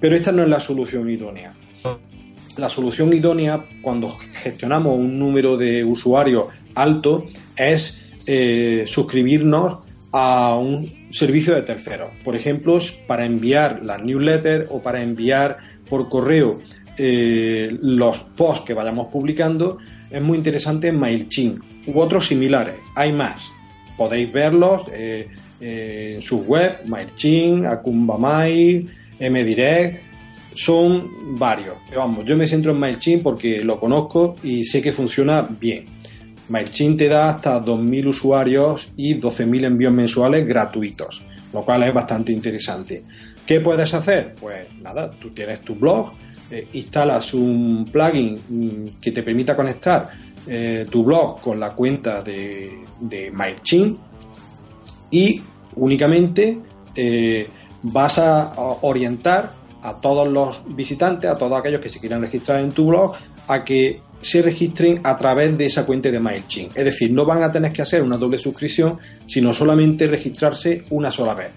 Pero 0.00 0.16
esta 0.16 0.32
no 0.32 0.42
es 0.42 0.48
la 0.48 0.60
solución 0.60 1.10
idónea. 1.10 1.52
La 2.56 2.68
solución 2.68 3.12
idónea 3.12 3.64
cuando 3.82 4.16
gestionamos 4.34 4.96
un 4.98 5.18
número 5.18 5.56
de 5.56 5.84
usuarios 5.84 6.46
alto 6.74 7.26
es 7.56 8.10
eh, 8.26 8.84
suscribirnos 8.86 9.78
a 10.12 10.56
un 10.56 10.90
servicio 11.10 11.54
de 11.54 11.62
terceros. 11.62 12.10
Por 12.24 12.36
ejemplo, 12.36 12.78
para 13.06 13.24
enviar 13.24 13.82
las 13.82 14.02
newsletters 14.02 14.66
o 14.70 14.80
para 14.80 15.02
enviar 15.02 15.56
por 15.88 16.08
correo 16.08 16.60
eh, 16.96 17.68
los 17.82 18.20
posts 18.20 18.64
que 18.64 18.74
vayamos 18.74 19.08
publicando, 19.08 19.78
es 20.10 20.22
muy 20.22 20.38
interesante 20.38 20.92
MailChimp 20.92 21.62
u 21.86 21.98
otros 21.98 22.28
similares. 22.28 22.76
Hay 22.94 23.12
más. 23.12 23.42
Podéis 23.96 24.32
verlos 24.32 24.82
eh, 24.92 25.28
en 25.60 26.22
su 26.22 26.42
web, 26.42 26.78
MailChimp, 26.86 27.66
Akumba 27.66 28.16
Mail, 28.18 28.88
MDirect, 29.18 30.00
son 30.54 31.38
varios. 31.38 31.74
Pero 31.88 32.02
vamos, 32.02 32.24
yo 32.24 32.36
me 32.36 32.46
centro 32.46 32.70
en 32.70 32.78
MailChimp 32.78 33.22
porque 33.22 33.64
lo 33.64 33.80
conozco 33.80 34.36
y 34.42 34.64
sé 34.64 34.80
que 34.80 34.92
funciona 34.92 35.46
bien. 35.60 35.84
MailChimp 36.48 36.98
te 36.98 37.08
da 37.08 37.30
hasta 37.30 37.62
2.000 37.62 38.08
usuarios 38.08 38.90
y 38.96 39.14
12.000 39.14 39.64
envíos 39.66 39.92
mensuales 39.92 40.46
gratuitos, 40.46 41.24
lo 41.52 41.64
cual 41.64 41.82
es 41.84 41.94
bastante 41.94 42.32
interesante. 42.32 43.02
¿Qué 43.46 43.60
puedes 43.60 43.92
hacer? 43.94 44.34
Pues 44.40 44.72
nada, 44.82 45.10
tú 45.10 45.30
tienes 45.30 45.60
tu 45.60 45.74
blog, 45.74 46.12
eh, 46.50 46.68
instalas 46.74 47.34
un 47.34 47.86
plugin 47.90 48.38
mm, 48.48 49.00
que 49.00 49.12
te 49.12 49.22
permita 49.22 49.56
conectar 49.56 50.08
eh, 50.46 50.86
tu 50.90 51.04
blog 51.04 51.40
con 51.40 51.58
la 51.58 51.70
cuenta 51.70 52.22
de, 52.22 52.84
de 53.00 53.30
MailChimp 53.30 53.98
y 55.10 55.42
únicamente 55.76 56.58
eh, 56.94 57.48
vas 57.82 58.18
a 58.18 58.52
orientar 58.82 59.50
a 59.82 59.94
todos 59.94 60.26
los 60.26 60.62
visitantes, 60.74 61.30
a 61.30 61.36
todos 61.36 61.58
aquellos 61.58 61.80
que 61.80 61.90
se 61.90 62.00
quieran 62.00 62.22
registrar 62.22 62.60
en 62.60 62.72
tu 62.72 62.86
blog, 62.86 63.14
a 63.48 63.64
que 63.64 64.00
se 64.24 64.40
registren 64.40 65.00
a 65.04 65.16
través 65.18 65.56
de 65.56 65.66
esa 65.66 65.84
cuenta 65.84 66.10
de 66.10 66.18
MailChimp. 66.18 66.76
Es 66.76 66.84
decir, 66.84 67.12
no 67.12 67.26
van 67.26 67.42
a 67.42 67.52
tener 67.52 67.72
que 67.72 67.82
hacer 67.82 68.02
una 68.02 68.16
doble 68.16 68.38
suscripción, 68.38 68.96
sino 69.26 69.52
solamente 69.52 70.06
registrarse 70.06 70.84
una 70.90 71.10
sola 71.10 71.34
vez. 71.34 71.50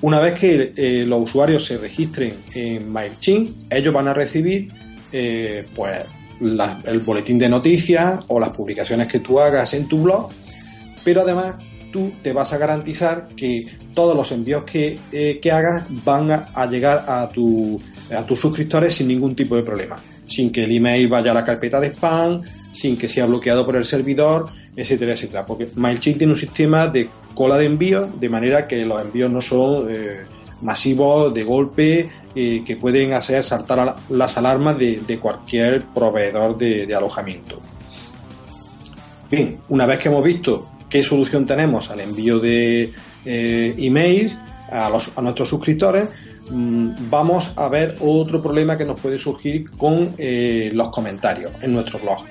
Una 0.00 0.18
vez 0.18 0.38
que 0.38 0.72
eh, 0.76 1.04
los 1.06 1.22
usuarios 1.22 1.64
se 1.64 1.76
registren 1.76 2.32
en 2.54 2.90
MailChimp, 2.90 3.70
ellos 3.70 3.92
van 3.92 4.08
a 4.08 4.14
recibir 4.14 4.68
eh, 5.12 5.66
pues, 5.74 6.00
el 6.40 6.98
boletín 7.00 7.38
de 7.38 7.48
noticias 7.48 8.20
o 8.28 8.40
las 8.40 8.50
publicaciones 8.50 9.06
que 9.06 9.20
tú 9.20 9.38
hagas 9.38 9.74
en 9.74 9.86
tu 9.86 9.98
blog, 9.98 10.30
pero 11.04 11.20
además 11.20 11.56
tú 11.92 12.12
te 12.22 12.32
vas 12.32 12.52
a 12.52 12.58
garantizar 12.58 13.28
que 13.36 13.66
todos 13.92 14.16
los 14.16 14.32
envíos 14.32 14.64
que, 14.64 14.98
eh, 15.12 15.40
hagas 15.50 15.84
van 16.02 16.30
a, 16.32 16.66
llegar 16.66 17.04
a, 17.06 17.28
tu, 17.28 17.78
a 18.10 18.24
tus 18.24 18.40
suscriptores 18.40 18.94
sin 18.94 19.08
ningún 19.08 19.36
tipo 19.36 19.54
de 19.54 19.62
problema 19.62 19.96
sin 20.34 20.50
que 20.50 20.64
el 20.64 20.72
email 20.72 21.08
vaya 21.08 21.30
a 21.30 21.34
la 21.34 21.44
carpeta 21.44 21.80
de 21.80 21.88
spam, 21.88 22.40
sin 22.72 22.96
que 22.96 23.08
sea 23.08 23.26
bloqueado 23.26 23.64
por 23.64 23.76
el 23.76 23.84
servidor, 23.84 24.48
etcétera, 24.76 25.12
etcétera. 25.12 25.46
Porque 25.46 25.68
MailChimp 25.74 26.18
tiene 26.18 26.32
un 26.32 26.38
sistema 26.38 26.88
de 26.88 27.08
cola 27.34 27.56
de 27.58 27.66
envío, 27.66 28.06
de 28.06 28.28
manera 28.28 28.66
que 28.66 28.84
los 28.84 29.00
envíos 29.00 29.32
no 29.32 29.40
son 29.40 29.86
eh, 29.90 30.24
masivos 30.62 31.32
de 31.32 31.44
golpe, 31.44 32.08
que 32.34 32.76
pueden 32.80 33.12
hacer 33.12 33.44
saltar 33.44 33.94
las 34.10 34.36
alarmas 34.36 34.76
de, 34.76 35.18
cualquier 35.22 35.84
proveedor 35.94 36.58
de, 36.58 36.92
alojamiento. 36.92 37.60
Bien, 39.30 39.56
una 39.68 39.86
vez 39.86 40.00
que 40.00 40.08
hemos 40.08 40.24
visto 40.24 40.68
qué 40.88 41.02
solución 41.02 41.46
tenemos 41.46 41.90
al 41.90 42.00
envío 42.00 42.40
de 42.40 42.90
eh, 43.24 43.74
emails 43.78 44.36
a, 44.70 44.90
nuestros 45.22 45.48
suscriptores, 45.48 46.08
vamos 46.50 47.50
a 47.56 47.68
ver 47.68 47.96
otro 48.00 48.42
problema 48.42 48.76
que 48.76 48.84
nos 48.84 49.00
puede 49.00 49.18
surgir 49.18 49.70
con 49.72 50.14
eh, 50.18 50.70
los 50.72 50.88
comentarios 50.90 51.62
en 51.62 51.72
nuestro 51.72 51.98
blog. 51.98 52.24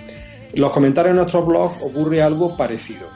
En 0.54 0.62
los 0.62 0.72
comentarios 0.72 1.12
en 1.12 1.18
nuestro 1.18 1.44
blog 1.44 1.72
ocurre 1.82 2.22
algo 2.22 2.56
parecido. 2.56 3.08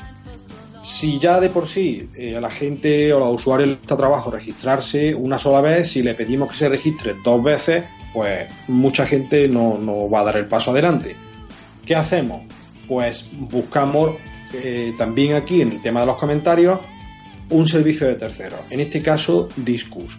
Si 0.84 1.20
ya 1.20 1.40
de 1.40 1.50
por 1.50 1.68
sí 1.68 2.10
eh, 2.18 2.38
a 2.38 2.42
la 2.42 2.50
gente 2.50 3.12
o 3.14 3.18
a 3.18 3.30
los 3.30 3.38
usuarios 3.38 3.70
les 3.70 3.82
está 3.82 3.98
trabajo 3.98 4.32
registrarse 4.32 5.14
una 5.14 5.38
sola 5.38 5.62
vez, 5.62 5.92
si 5.92 6.02
le 6.02 6.16
pedimos 6.16 6.50
que 6.50 6.58
se 6.58 6.70
registre 6.70 7.14
dos 7.24 7.44
veces, 7.44 7.84
pues 8.14 8.48
mucha 8.68 9.06
gente 9.06 9.48
no, 9.48 10.10
va 10.10 10.22
a 10.22 10.24
dar 10.24 10.38
el 10.38 10.48
paso 10.48 10.72
adelante. 10.72 11.16
¿Qué 11.86 11.96
hacemos? 11.96 12.42
Pues 12.88 13.30
buscamos 13.34 14.16
eh, 14.54 14.94
también 14.98 15.36
aquí 15.36 15.62
en 15.62 15.74
el 15.74 15.82
tema 15.82 16.00
de 16.00 16.06
los 16.06 16.18
comentarios 16.18 16.80
un 17.50 17.68
servicio 17.68 18.08
de 18.08 18.16
terceros, 18.16 18.60
en 18.70 18.80
este 18.80 19.02
caso 19.02 19.50
Discus. 19.56 20.18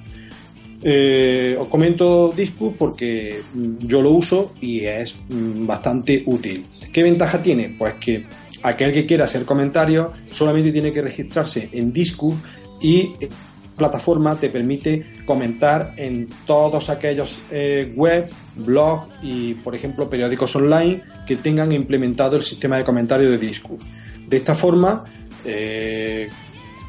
Eh, 0.80 1.56
os 1.58 1.66
comento 1.68 2.32
Discus 2.34 2.74
porque 2.78 3.42
yo 3.80 4.00
lo 4.00 4.10
uso 4.10 4.54
y 4.60 4.84
es 4.84 5.14
mm, 5.28 5.66
bastante 5.66 6.22
útil. 6.26 6.64
¿Qué 6.92 7.02
ventaja 7.02 7.42
tiene? 7.42 7.74
Pues 7.76 7.94
que 7.94 8.26
aquel 8.62 8.92
que 8.92 9.06
quiera 9.06 9.24
hacer 9.24 9.44
comentarios 9.44 10.08
solamente 10.30 10.70
tiene 10.70 10.92
que 10.92 11.02
registrarse 11.02 11.68
en 11.72 11.92
Discus 11.92 12.36
y 12.80 13.12
la 13.20 13.28
plataforma 13.76 14.34
te 14.34 14.50
permite 14.50 15.06
comentar 15.24 15.92
en 15.96 16.26
todos 16.46 16.90
aquellos 16.90 17.38
eh, 17.50 17.92
web, 17.96 18.28
blogs 18.56 19.08
y, 19.22 19.54
por 19.54 19.74
ejemplo, 19.74 20.10
periódicos 20.10 20.54
online 20.56 21.00
que 21.26 21.36
tengan 21.36 21.72
implementado 21.72 22.36
el 22.36 22.42
sistema 22.42 22.76
de 22.76 22.84
comentarios 22.84 23.30
de 23.30 23.38
Discus. 23.38 23.78
De 24.26 24.36
esta 24.36 24.54
forma, 24.54 25.04
eh, 25.44 26.28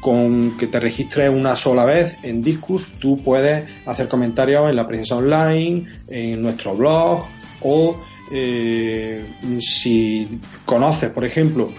con 0.00 0.56
que 0.56 0.66
te 0.66 0.80
registres 0.80 1.30
una 1.30 1.56
sola 1.56 1.84
vez 1.84 2.16
en 2.22 2.40
Discus, 2.40 2.92
tú 2.98 3.22
puedes 3.22 3.66
hacer 3.86 4.08
comentarios 4.08 4.68
en 4.68 4.76
la 4.76 4.86
prensa 4.86 5.16
online, 5.16 5.86
en 6.08 6.40
nuestro 6.40 6.74
blog 6.74 7.26
o 7.62 7.96
eh, 8.32 9.24
si 9.60 10.40
conoces, 10.64 11.10
por 11.10 11.24
ejemplo, 11.24 11.70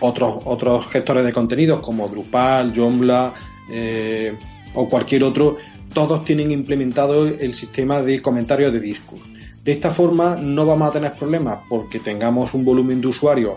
otros, 0.00 0.42
otros 0.44 0.86
gestores 0.88 1.24
de 1.24 1.32
contenidos 1.32 1.80
como 1.80 2.08
Drupal, 2.08 2.74
Joomla 2.74 3.32
eh, 3.72 4.34
o 4.74 4.88
cualquier 4.88 5.24
otro, 5.24 5.56
todos 5.92 6.24
tienen 6.24 6.50
implementado 6.50 7.26
el 7.26 7.54
sistema 7.54 8.02
de 8.02 8.20
comentarios 8.20 8.72
de 8.72 8.80
Discus. 8.80 9.20
De 9.64 9.72
esta 9.72 9.90
forma 9.90 10.36
no 10.36 10.66
vamos 10.66 10.88
a 10.88 10.92
tener 10.92 11.12
problemas 11.14 11.60
porque 11.68 11.98
tengamos 11.98 12.54
un 12.54 12.64
volumen 12.64 13.00
de 13.00 13.08
usuarios 13.08 13.54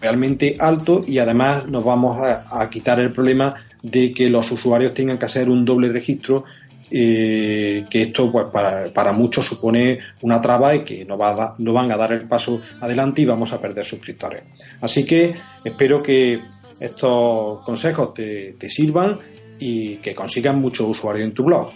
realmente 0.00 0.56
alto 0.58 1.04
y 1.06 1.18
además 1.18 1.68
nos 1.68 1.84
vamos 1.84 2.18
a, 2.20 2.68
quitar 2.70 3.00
el 3.00 3.12
problema 3.12 3.54
de 3.82 4.12
que 4.12 4.28
los 4.28 4.50
usuarios 4.50 4.94
tengan 4.94 5.18
que 5.18 5.26
hacer 5.26 5.48
un 5.48 5.64
doble 5.64 5.88
registro 5.88 6.44
eh, 6.90 7.84
que 7.90 8.02
esto 8.02 8.30
pues 8.30 8.46
para, 8.52 9.12
muchos 9.12 9.46
supone 9.46 9.98
una 10.22 10.40
traba 10.40 10.74
y 10.74 10.80
que 10.80 11.04
no, 11.04 11.18
va 11.18 11.54
no 11.58 11.72
van 11.72 11.90
a 11.90 11.96
dar 11.96 12.12
el 12.12 12.28
paso 12.28 12.60
adelante 12.80 13.22
y 13.22 13.24
vamos 13.24 13.52
a 13.52 13.60
perder 13.60 13.84
suscriptores. 13.84 14.44
Así 14.80 15.04
que 15.04 15.34
espero 15.64 16.02
que 16.02 16.40
estos 16.78 17.64
consejos 17.64 18.14
te, 18.14 18.54
te 18.58 18.68
sirvan 18.68 19.18
y 19.58 19.96
que 19.96 20.14
consigan 20.14 20.60
muchos 20.60 20.86
usuarios 20.88 21.26
en 21.26 21.34
tu 21.34 21.44
blog. 21.44 21.72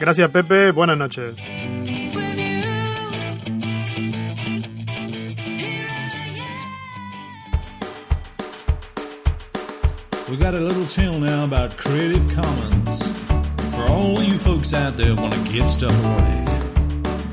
Gracias 0.00 0.30
Pepe, 0.30 0.72
buenas 0.72 0.98
noches. 0.98 1.34
We 10.32 10.38
got 10.38 10.54
a 10.54 10.60
little 10.60 10.86
tale 10.86 11.20
now 11.20 11.44
about 11.44 11.76
Creative 11.76 12.26
Commons. 12.34 13.06
For 13.74 13.82
all 13.82 14.22
you 14.22 14.38
folks 14.38 14.72
out 14.72 14.96
there 14.96 15.14
want 15.14 15.34
to 15.34 15.52
give 15.52 15.68
stuff 15.68 15.92
away. 15.92 16.46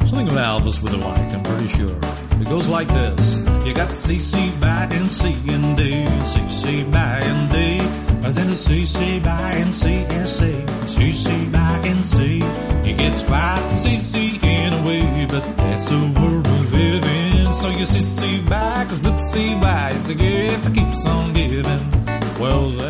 Something 0.05 0.27
of 0.27 0.33
Alvis 0.33 0.83
with 0.83 0.93
a 0.93 0.97
like, 0.97 1.31
I'm 1.31 1.41
pretty 1.41 1.69
sure. 1.69 1.97
It 2.41 2.49
goes 2.49 2.67
like 2.67 2.89
this. 2.89 3.37
You 3.65 3.73
got 3.73 3.91
CC 3.91 4.59
by 4.59 4.89
and 4.91 5.09
C 5.09 5.31
and 5.47 5.77
D, 5.77 6.03
CC 6.25 6.91
by 6.91 7.21
and 7.23 7.49
D. 7.53 7.77
But 8.21 8.35
then 8.35 8.47
the 8.47 8.53
CC 8.53 9.23
by 9.23 9.51
and 9.53 9.73
C 9.73 9.93
and 9.93 10.29
C, 10.29 10.43
CC 10.83 11.49
by 11.53 11.79
and 11.87 12.05
C. 12.05 12.39
You 12.83 12.97
get 12.97 13.15
quite 13.25 13.65
the 13.69 13.77
CC 13.77 14.43
in 14.43 14.73
a 14.73 14.85
way, 14.85 15.25
but 15.25 15.45
that's 15.55 15.87
the 15.87 15.99
world 16.19 16.45
we 16.47 16.77
live 16.77 17.05
in. 17.05 17.53
So 17.53 17.69
you 17.69 17.85
CC 17.85 18.49
by, 18.49 18.83
cause 18.83 19.01
the 19.01 19.17
C 19.19 19.55
by 19.55 19.91
is 19.91 20.09
a 20.09 20.15
gift 20.15 20.65
that 20.65 20.75
keeps 20.75 21.05
on 21.05 21.31
giving. 21.31 22.08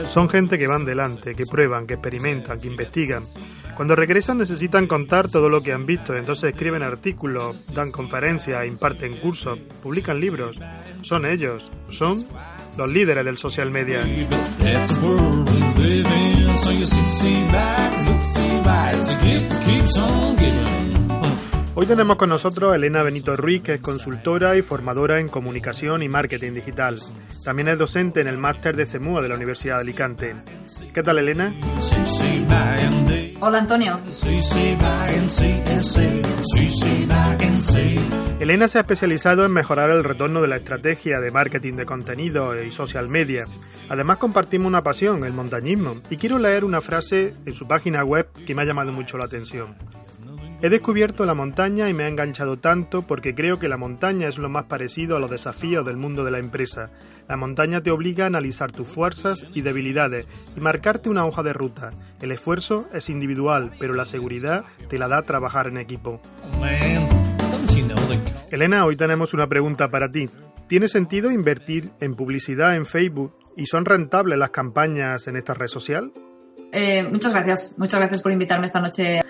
Son 0.05 0.29
gente 0.29 0.57
que 0.57 0.67
van 0.67 0.85
delante, 0.85 1.35
que 1.35 1.45
prueban, 1.45 1.87
que 1.87 1.95
experimentan, 1.95 2.59
que 2.59 2.67
investigan. 2.67 3.23
Cuando 3.75 3.95
regresan 3.95 4.37
necesitan 4.37 4.87
contar 4.87 5.29
todo 5.29 5.49
lo 5.49 5.61
que 5.61 5.73
han 5.73 5.85
visto, 5.85 6.15
entonces 6.15 6.51
escriben 6.51 6.83
artículos, 6.83 7.73
dan 7.73 7.91
conferencias, 7.91 8.65
imparten 8.65 9.17
cursos, 9.17 9.57
publican 9.81 10.19
libros. 10.19 10.59
Son 11.01 11.25
ellos, 11.25 11.71
son 11.89 12.25
los 12.77 12.89
líderes 12.89 13.25
del 13.25 13.37
social 13.37 13.71
media. 13.71 14.05
Hoy 21.81 21.85
tenemos 21.85 22.17
con 22.17 22.27
nosotros 22.27 22.73
a 22.73 22.75
Elena 22.75 23.03
Benito 23.03 23.37
Ruiz, 23.37 23.61
que 23.61 23.75
es 23.75 23.79
consultora 23.79 24.57
y 24.57 24.61
formadora 24.61 25.21
en 25.21 25.29
comunicación 25.29 26.03
y 26.03 26.09
marketing 26.09 26.51
digital. 26.51 26.99
También 27.45 27.69
es 27.69 27.77
docente 27.77 28.19
en 28.19 28.27
el 28.27 28.37
máster 28.37 28.75
de 28.75 28.85
CEMUA 28.85 29.21
de 29.21 29.29
la 29.29 29.35
Universidad 29.35 29.75
de 29.75 29.83
Alicante. 29.83 30.35
¿Qué 30.93 31.01
tal, 31.01 31.19
Elena? 31.19 31.55
Hola, 33.39 33.59
Antonio. 33.59 33.97
Elena 38.41 38.67
se 38.67 38.77
ha 38.77 38.81
especializado 38.81 39.45
en 39.45 39.51
mejorar 39.53 39.89
el 39.89 40.03
retorno 40.03 40.41
de 40.41 40.49
la 40.49 40.57
estrategia 40.57 41.21
de 41.21 41.31
marketing 41.31 41.75
de 41.75 41.85
contenido 41.85 42.61
y 42.61 42.73
social 42.73 43.07
media. 43.07 43.45
Además 43.87 44.17
compartimos 44.17 44.67
una 44.67 44.81
pasión, 44.81 45.23
el 45.23 45.31
montañismo, 45.31 45.95
y 46.09 46.17
quiero 46.17 46.39
leer 46.39 46.65
una 46.65 46.81
frase 46.81 47.35
en 47.45 47.53
su 47.53 47.69
página 47.69 48.03
web 48.03 48.27
que 48.45 48.53
me 48.53 48.63
ha 48.63 48.65
llamado 48.65 48.91
mucho 48.91 49.17
la 49.17 49.23
atención. 49.23 49.98
He 50.61 50.69
descubierto 50.69 51.25
la 51.25 51.33
montaña 51.33 51.89
y 51.89 51.93
me 51.93 52.03
ha 52.03 52.09
enganchado 52.09 52.57
tanto 52.57 53.03
porque 53.03 53.33
creo 53.33 53.59
que 53.59 53.69
la 53.69 53.77
montaña 53.77 54.27
es 54.27 54.37
lo 54.37 54.49
más 54.49 54.65
parecido 54.65 55.15
a 55.15 55.19
los 55.21 55.29
desafíos 55.29 55.85
del 55.85 55.95
mundo 55.95 56.25
de 56.25 56.31
la 56.31 56.39
empresa. 56.39 56.89
La 57.29 57.37
montaña 57.37 57.79
te 57.81 57.91
obliga 57.91 58.25
a 58.25 58.27
analizar 58.27 58.69
tus 58.69 58.93
fuerzas 58.93 59.45
y 59.53 59.61
debilidades 59.61 60.25
y 60.57 60.59
marcarte 60.59 61.07
una 61.07 61.25
hoja 61.25 61.43
de 61.43 61.53
ruta. 61.53 61.91
El 62.19 62.33
esfuerzo 62.33 62.89
es 62.93 63.09
individual, 63.09 63.71
pero 63.79 63.93
la 63.93 64.03
seguridad 64.03 64.65
te 64.89 64.99
la 64.99 65.07
da 65.07 65.21
trabajar 65.21 65.67
en 65.67 65.77
equipo. 65.77 66.19
Elena, 68.51 68.83
hoy 68.83 68.97
tenemos 68.97 69.33
una 69.33 69.47
pregunta 69.47 69.89
para 69.89 70.11
ti. 70.11 70.29
¿Tiene 70.67 70.89
sentido 70.89 71.31
invertir 71.31 71.91
en 72.01 72.15
publicidad 72.15 72.75
en 72.75 72.85
Facebook 72.85 73.33
y 73.55 73.67
son 73.67 73.85
rentables 73.85 74.37
las 74.37 74.49
campañas 74.49 75.25
en 75.27 75.37
esta 75.37 75.53
red 75.53 75.67
social? 75.67 76.11
Eh, 76.73 77.03
muchas 77.03 77.33
gracias, 77.33 77.75
muchas 77.77 78.01
gracias 78.01 78.21
por 78.21 78.33
invitarme 78.33 78.65
esta 78.65 78.81
noche. 78.81 79.21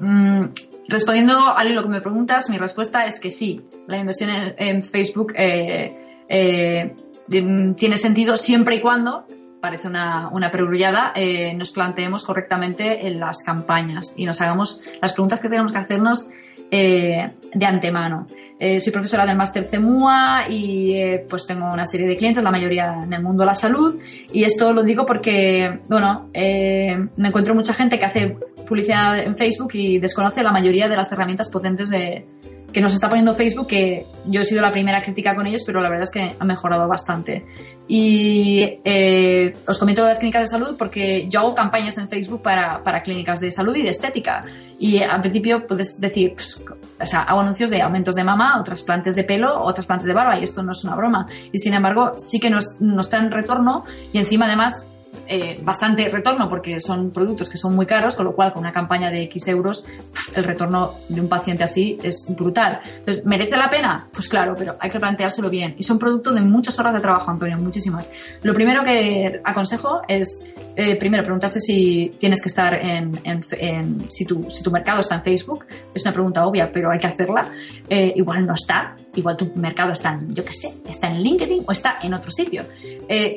Mm, 0.00 0.44
respondiendo 0.88 1.56
a 1.56 1.62
lo 1.64 1.82
que 1.82 1.88
me 1.88 2.00
preguntas, 2.00 2.48
mi 2.50 2.58
respuesta 2.58 3.04
es 3.04 3.20
que 3.20 3.30
sí. 3.30 3.62
La 3.86 3.98
inversión 3.98 4.30
en, 4.56 4.82
Facebook 4.82 5.34
eh, 5.36 6.24
eh, 6.28 6.94
tiene 7.28 7.96
sentido 7.96 8.36
siempre 8.36 8.76
y 8.76 8.80
cuando, 8.80 9.26
parece 9.60 9.88
una, 9.88 10.28
una 10.28 10.50
perogrullada, 10.50 11.12
eh, 11.14 11.54
nos 11.54 11.72
planteemos 11.72 12.24
correctamente 12.24 13.06
en 13.06 13.20
las 13.20 13.42
campañas 13.42 14.14
y 14.16 14.24
nos 14.24 14.40
hagamos 14.40 14.82
las 15.00 15.12
preguntas 15.12 15.40
que 15.40 15.48
tenemos 15.48 15.72
que 15.72 15.78
hacernos 15.78 16.30
eh, 16.70 17.30
de 17.54 17.66
antemano. 17.66 18.26
Eh, 18.60 18.80
soy 18.80 18.92
profesora 18.92 19.24
del 19.24 19.36
máster 19.36 19.64
CEMUA 19.66 20.48
y 20.48 20.92
eh, 20.94 21.24
pues 21.28 21.46
tengo 21.46 21.72
una 21.72 21.86
serie 21.86 22.08
de 22.08 22.16
clientes, 22.16 22.42
la 22.42 22.50
mayoría 22.50 23.04
en 23.04 23.12
el 23.12 23.22
mundo 23.22 23.42
de 23.42 23.46
la 23.46 23.54
salud. 23.54 23.98
Y 24.32 24.42
esto 24.42 24.72
lo 24.72 24.82
digo 24.82 25.06
porque, 25.06 25.80
bueno, 25.88 26.28
eh, 26.34 26.96
me 27.16 27.28
encuentro 27.28 27.54
mucha 27.54 27.72
gente 27.72 27.98
que 27.98 28.04
hace 28.04 28.36
publicidad 28.66 29.18
en 29.18 29.36
Facebook 29.36 29.70
y 29.74 29.98
desconoce 29.98 30.42
la 30.42 30.50
mayoría 30.50 30.88
de 30.88 30.96
las 30.96 31.10
herramientas 31.12 31.50
potentes 31.50 31.88
de, 31.88 32.26
que 32.72 32.80
nos 32.80 32.92
está 32.94 33.08
poniendo 33.08 33.34
Facebook, 33.34 33.66
que 33.66 34.06
yo 34.26 34.40
he 34.40 34.44
sido 34.44 34.60
la 34.60 34.70
primera 34.70 35.02
crítica 35.02 35.34
con 35.34 35.46
ellos, 35.46 35.62
pero 35.64 35.80
la 35.80 35.88
verdad 35.88 36.04
es 36.04 36.10
que 36.10 36.36
ha 36.38 36.44
mejorado 36.44 36.86
bastante. 36.86 37.46
Y 37.86 38.80
eh, 38.84 39.56
os 39.66 39.78
comento 39.78 40.04
las 40.04 40.18
clínicas 40.18 40.42
de 40.42 40.48
salud 40.48 40.76
porque 40.76 41.26
yo 41.28 41.40
hago 41.40 41.54
campañas 41.54 41.96
en 41.96 42.08
Facebook 42.08 42.42
para, 42.42 42.82
para 42.82 43.02
clínicas 43.02 43.40
de 43.40 43.50
salud 43.50 43.74
y 43.74 43.82
de 43.82 43.88
estética. 43.88 44.44
Y 44.78 45.02
al 45.02 45.22
principio 45.22 45.66
puedes 45.66 45.98
decir, 45.98 46.34
pues, 46.34 46.60
o 47.00 47.06
sea, 47.06 47.22
hago 47.22 47.40
anuncios 47.40 47.70
de 47.70 47.80
aumentos 47.80 48.14
de 48.14 48.24
mama 48.24 48.60
o 48.60 48.62
trasplantes 48.62 49.16
de 49.16 49.24
pelo 49.24 49.62
o 49.62 49.72
trasplantes 49.72 50.06
de 50.06 50.12
barba 50.12 50.38
y 50.38 50.44
esto 50.44 50.62
no 50.62 50.72
es 50.72 50.84
una 50.84 50.94
broma. 50.94 51.26
Y 51.50 51.58
sin 51.58 51.72
embargo, 51.72 52.12
sí 52.18 52.38
que 52.38 52.50
nos, 52.50 52.78
nos 52.80 53.08
traen 53.08 53.30
retorno 53.30 53.84
y 54.12 54.18
encima 54.18 54.44
además 54.44 54.86
eh, 55.26 55.58
bastante 55.62 56.08
retorno 56.08 56.48
porque 56.48 56.80
son 56.80 57.10
productos 57.10 57.50
que 57.50 57.58
son 57.58 57.74
muy 57.74 57.86
caros, 57.86 58.16
con 58.16 58.24
lo 58.24 58.34
cual 58.34 58.52
con 58.52 58.60
una 58.60 58.72
campaña 58.72 59.10
de 59.10 59.22
X 59.22 59.48
euros 59.48 59.86
el 60.34 60.44
retorno 60.44 60.94
de 61.08 61.20
un 61.20 61.28
paciente 61.28 61.64
así 61.64 61.98
es 62.02 62.26
brutal. 62.36 62.80
Entonces, 62.98 63.24
¿merece 63.24 63.56
la 63.56 63.68
pena? 63.68 64.08
Pues 64.12 64.28
claro, 64.28 64.54
pero 64.56 64.76
hay 64.80 64.90
que 64.90 64.98
planteárselo 64.98 65.50
bien. 65.50 65.74
Y 65.78 65.82
son 65.82 65.98
producto 65.98 66.32
de 66.32 66.40
muchas 66.40 66.78
horas 66.78 66.94
de 66.94 67.00
trabajo, 67.00 67.30
Antonio, 67.30 67.56
muchísimas. 67.58 68.10
Lo 68.42 68.54
primero 68.54 68.82
que 68.82 69.40
aconsejo 69.44 70.02
es, 70.06 70.46
eh, 70.76 70.96
primero, 70.96 71.22
preguntarse 71.22 71.60
si 71.60 72.12
tienes 72.18 72.42
que 72.42 72.48
estar 72.48 72.74
en, 72.74 73.12
en, 73.24 74.10
si, 74.10 74.24
tu, 74.24 74.48
si 74.48 74.62
tu 74.62 74.70
mercado 74.70 75.00
está 75.00 75.16
en 75.16 75.22
Facebook. 75.22 75.64
Es 75.94 76.02
una 76.02 76.12
pregunta 76.12 76.46
obvia, 76.46 76.70
pero 76.72 76.90
hay 76.90 76.98
que 76.98 77.06
hacerla. 77.06 77.50
Eh, 77.88 78.12
igual 78.16 78.46
no 78.46 78.54
está, 78.54 78.96
igual 79.14 79.36
tu 79.36 79.50
mercado 79.54 79.92
está 79.92 80.10
en, 80.10 80.34
yo 80.34 80.44
qué 80.44 80.52
sé, 80.52 80.74
está 80.88 81.08
en 81.08 81.22
LinkedIn 81.22 81.64
o 81.66 81.72
está 81.72 81.98
en 82.02 82.14
otro 82.14 82.30
sitio. 82.30 82.64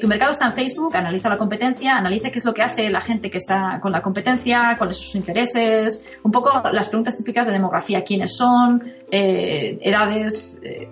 Tu 0.01 0.08
mercado 0.08 0.32
está 0.32 0.47
en 0.47 0.53
Facebook, 0.53 0.95
analiza 0.97 1.29
la 1.29 1.38
competencia, 1.38 1.70
analiza 1.97 2.29
qué 2.29 2.39
es 2.39 2.45
lo 2.45 2.53
que 2.53 2.62
hace 2.62 2.89
la 2.89 3.01
gente 3.01 3.29
que 3.29 3.38
está 3.38 3.79
con 3.81 3.91
la 3.91 4.01
competencia, 4.01 4.75
cuáles 4.77 4.97
son 4.97 5.05
sus 5.05 5.15
intereses, 5.15 6.05
un 6.23 6.31
poco 6.31 6.62
las 6.71 6.89
preguntas 6.89 7.17
típicas 7.17 7.47
de 7.47 7.53
demografía, 7.53 8.03
quiénes 8.03 8.36
son, 8.36 8.84
eh, 9.12 9.79
edades, 9.81 10.60
eh, 10.63 10.88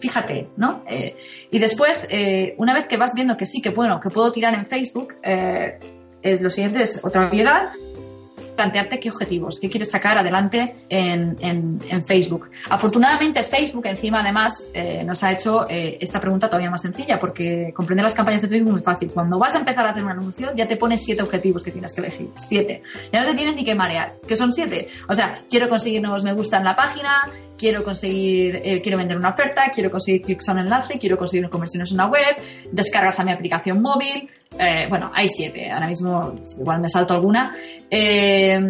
fíjate, 0.00 0.48
¿no? 0.56 0.82
Eh, 0.88 1.16
y 1.50 1.58
después, 1.58 2.08
una 2.56 2.74
vez 2.74 2.86
que 2.86 2.96
vas 2.96 3.14
viendo 3.14 3.36
que 3.36 3.46
sí, 3.46 3.62
que 3.62 3.70
bueno, 3.70 4.00
que 4.00 4.10
puedo 4.10 4.30
tirar 4.32 4.54
en 4.54 4.66
Facebook, 4.66 5.14
es 5.22 6.40
lo 6.40 6.50
siguiente, 6.50 6.82
es 6.82 7.00
otra 7.02 7.28
obviedad, 7.28 7.70
plantearte 8.56 9.00
qué 9.00 9.10
objetivos, 9.10 9.58
qué 9.60 9.68
quieres 9.70 9.90
sacar 9.90 10.18
adelante 10.18 10.76
en, 10.88 11.36
en, 11.40 12.04
Facebook. 12.04 12.50
Afortunadamente 12.68 13.42
Facebook 13.44 13.86
encima 13.86 14.20
además 14.20 14.68
eh, 14.74 15.04
nos 15.04 15.22
ha 15.22 15.32
hecho 15.32 15.68
eh, 15.68 15.98
esta 16.00 16.20
pregunta 16.20 16.48
todavía 16.48 16.70
más 16.70 16.82
sencilla 16.82 17.18
porque 17.18 17.72
comprender 17.74 18.02
las 18.02 18.14
campañas 18.14 18.42
de 18.42 18.48
Facebook 18.48 18.68
es 18.68 18.72
muy 18.72 18.82
fácil. 18.82 19.10
Cuando 19.10 19.38
vas 19.38 19.54
a 19.54 19.58
empezar 19.58 19.86
a 19.86 19.90
hacer 19.90 20.04
un 20.04 20.10
anuncio 20.10 20.52
ya 20.54 20.66
te 20.66 20.76
pones 20.76 21.04
siete 21.04 21.22
objetivos 21.22 21.62
que 21.62 21.70
tienes 21.70 21.92
que 21.92 22.00
elegir. 22.00 22.28
Siete. 22.34 22.82
Ya 23.12 23.20
no 23.20 23.26
te 23.26 23.34
tienes 23.34 23.54
ni 23.54 23.64
que 23.64 23.74
marear. 23.74 24.14
que 24.26 24.36
son 24.36 24.52
siete? 24.52 24.88
O 25.08 25.14
sea, 25.14 25.42
quiero 25.48 25.68
conseguir 25.68 26.02
nuevos 26.02 26.24
me 26.24 26.32
gusta 26.32 26.58
en 26.58 26.64
la 26.64 26.76
página, 26.76 27.22
quiero 27.62 27.84
conseguir, 27.84 28.60
eh, 28.64 28.82
quiero 28.82 28.98
vender 28.98 29.16
una 29.16 29.28
oferta, 29.28 29.70
quiero 29.72 29.88
conseguir 29.88 30.22
clics 30.22 30.48
a 30.48 30.52
un 30.52 30.58
enlace, 30.58 30.98
quiero 30.98 31.16
conseguir 31.16 31.48
conversiones 31.48 31.90
en 31.90 31.94
una 31.94 32.08
web, 32.08 32.34
descargas 32.72 33.20
a 33.20 33.24
mi 33.24 33.30
aplicación 33.30 33.80
móvil. 33.80 34.28
Eh, 34.58 34.88
bueno, 34.88 35.12
hay 35.14 35.28
siete. 35.28 35.70
Ahora 35.70 35.86
mismo 35.86 36.34
igual 36.58 36.80
me 36.80 36.88
salto 36.88 37.14
alguna. 37.14 37.54
Eh, 37.88 38.60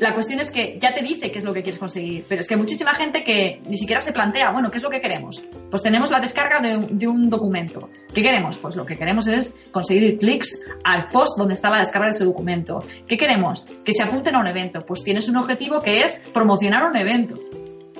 la 0.00 0.14
cuestión 0.14 0.40
es 0.40 0.50
que 0.50 0.76
ya 0.80 0.92
te 0.92 1.00
dice 1.00 1.30
qué 1.30 1.38
es 1.38 1.44
lo 1.44 1.54
que 1.54 1.62
quieres 1.62 1.78
conseguir, 1.78 2.24
pero 2.28 2.40
es 2.40 2.48
que 2.48 2.54
hay 2.54 2.60
muchísima 2.60 2.92
gente 2.92 3.22
que 3.22 3.62
ni 3.68 3.76
siquiera 3.76 4.02
se 4.02 4.10
plantea, 4.10 4.50
bueno, 4.50 4.68
¿qué 4.68 4.78
es 4.78 4.82
lo 4.82 4.90
que 4.90 5.00
queremos? 5.00 5.40
Pues 5.70 5.84
tenemos 5.84 6.10
la 6.10 6.18
descarga 6.18 6.58
de, 6.60 6.88
de 6.90 7.06
un 7.06 7.28
documento. 7.28 7.88
¿Qué 8.12 8.20
queremos? 8.20 8.58
Pues 8.58 8.74
lo 8.74 8.84
que 8.84 8.96
queremos 8.96 9.28
es 9.28 9.64
conseguir 9.70 10.18
clics 10.18 10.58
al 10.82 11.06
post 11.06 11.38
donde 11.38 11.54
está 11.54 11.70
la 11.70 11.78
descarga 11.78 12.06
de 12.06 12.10
ese 12.10 12.24
documento. 12.24 12.80
¿Qué 13.06 13.16
queremos? 13.16 13.64
Que 13.84 13.92
se 13.92 14.02
apunten 14.02 14.34
a 14.34 14.40
un 14.40 14.48
evento. 14.48 14.80
Pues 14.84 15.04
tienes 15.04 15.28
un 15.28 15.36
objetivo 15.36 15.80
que 15.80 16.00
es 16.00 16.28
promocionar 16.34 16.84
un 16.84 16.96
evento. 16.96 17.36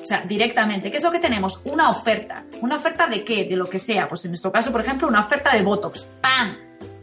O 0.04 0.06
sea, 0.06 0.20
directamente. 0.20 0.90
¿Qué 0.90 0.98
es 0.98 1.02
lo 1.02 1.10
que 1.10 1.18
tenemos? 1.18 1.62
Una 1.64 1.88
oferta. 1.88 2.44
¿Una 2.60 2.76
oferta 2.76 3.06
de 3.06 3.24
qué? 3.24 3.44
De 3.44 3.56
lo 3.56 3.64
que 3.64 3.78
sea. 3.78 4.06
Pues 4.06 4.22
en 4.26 4.32
nuestro 4.32 4.52
caso, 4.52 4.70
por 4.70 4.82
ejemplo, 4.82 5.08
una 5.08 5.20
oferta 5.20 5.50
de 5.54 5.62
Botox. 5.62 6.06
¡Pam! 6.20 6.58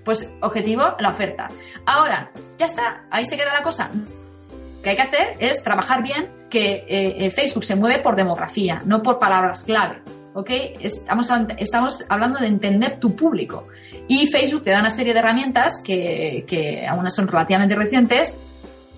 Pues 0.06 0.32
objetivo, 0.42 0.96
la 1.00 1.10
oferta. 1.10 1.48
Ahora, 1.88 2.32
ya 2.60 2.68
está. 2.68 3.06
Ahí 3.10 3.26
se 3.26 3.38
queda 3.38 3.54
la 3.54 3.64
cosa. 3.64 3.90
Lo 3.92 4.84
que 4.84 4.92
hay 4.92 4.96
que 4.96 5.02
hacer 5.02 5.34
es 5.40 5.64
trabajar 5.64 6.04
bien 6.04 6.30
que 6.48 6.86
eh, 6.88 7.26
eh, 7.26 7.32
Facebook 7.32 7.64
se 7.64 7.76
mueve 7.76 8.04
por 8.04 8.16
demografía, 8.16 8.84
no 8.86 9.02
por 9.02 9.18
palabras 9.18 9.64
clave. 9.64 10.04
¿Ok? 10.36 10.52
Estamos, 10.80 11.28
estamos 11.58 12.06
hablando 12.08 12.40
de 12.40 12.48
entender 12.48 13.00
tu 13.00 13.16
público. 13.16 13.68
Y 14.08 14.28
Facebook 14.28 14.62
te 14.62 14.70
da 14.70 14.80
una 14.80 14.92
serie 14.92 15.14
de 15.14 15.20
herramientas 15.20 15.82
que, 15.84 16.46
que 16.48 16.86
algunas 16.86 17.16
son 17.16 17.28
relativamente 17.28 17.74
recientes, 17.74 18.46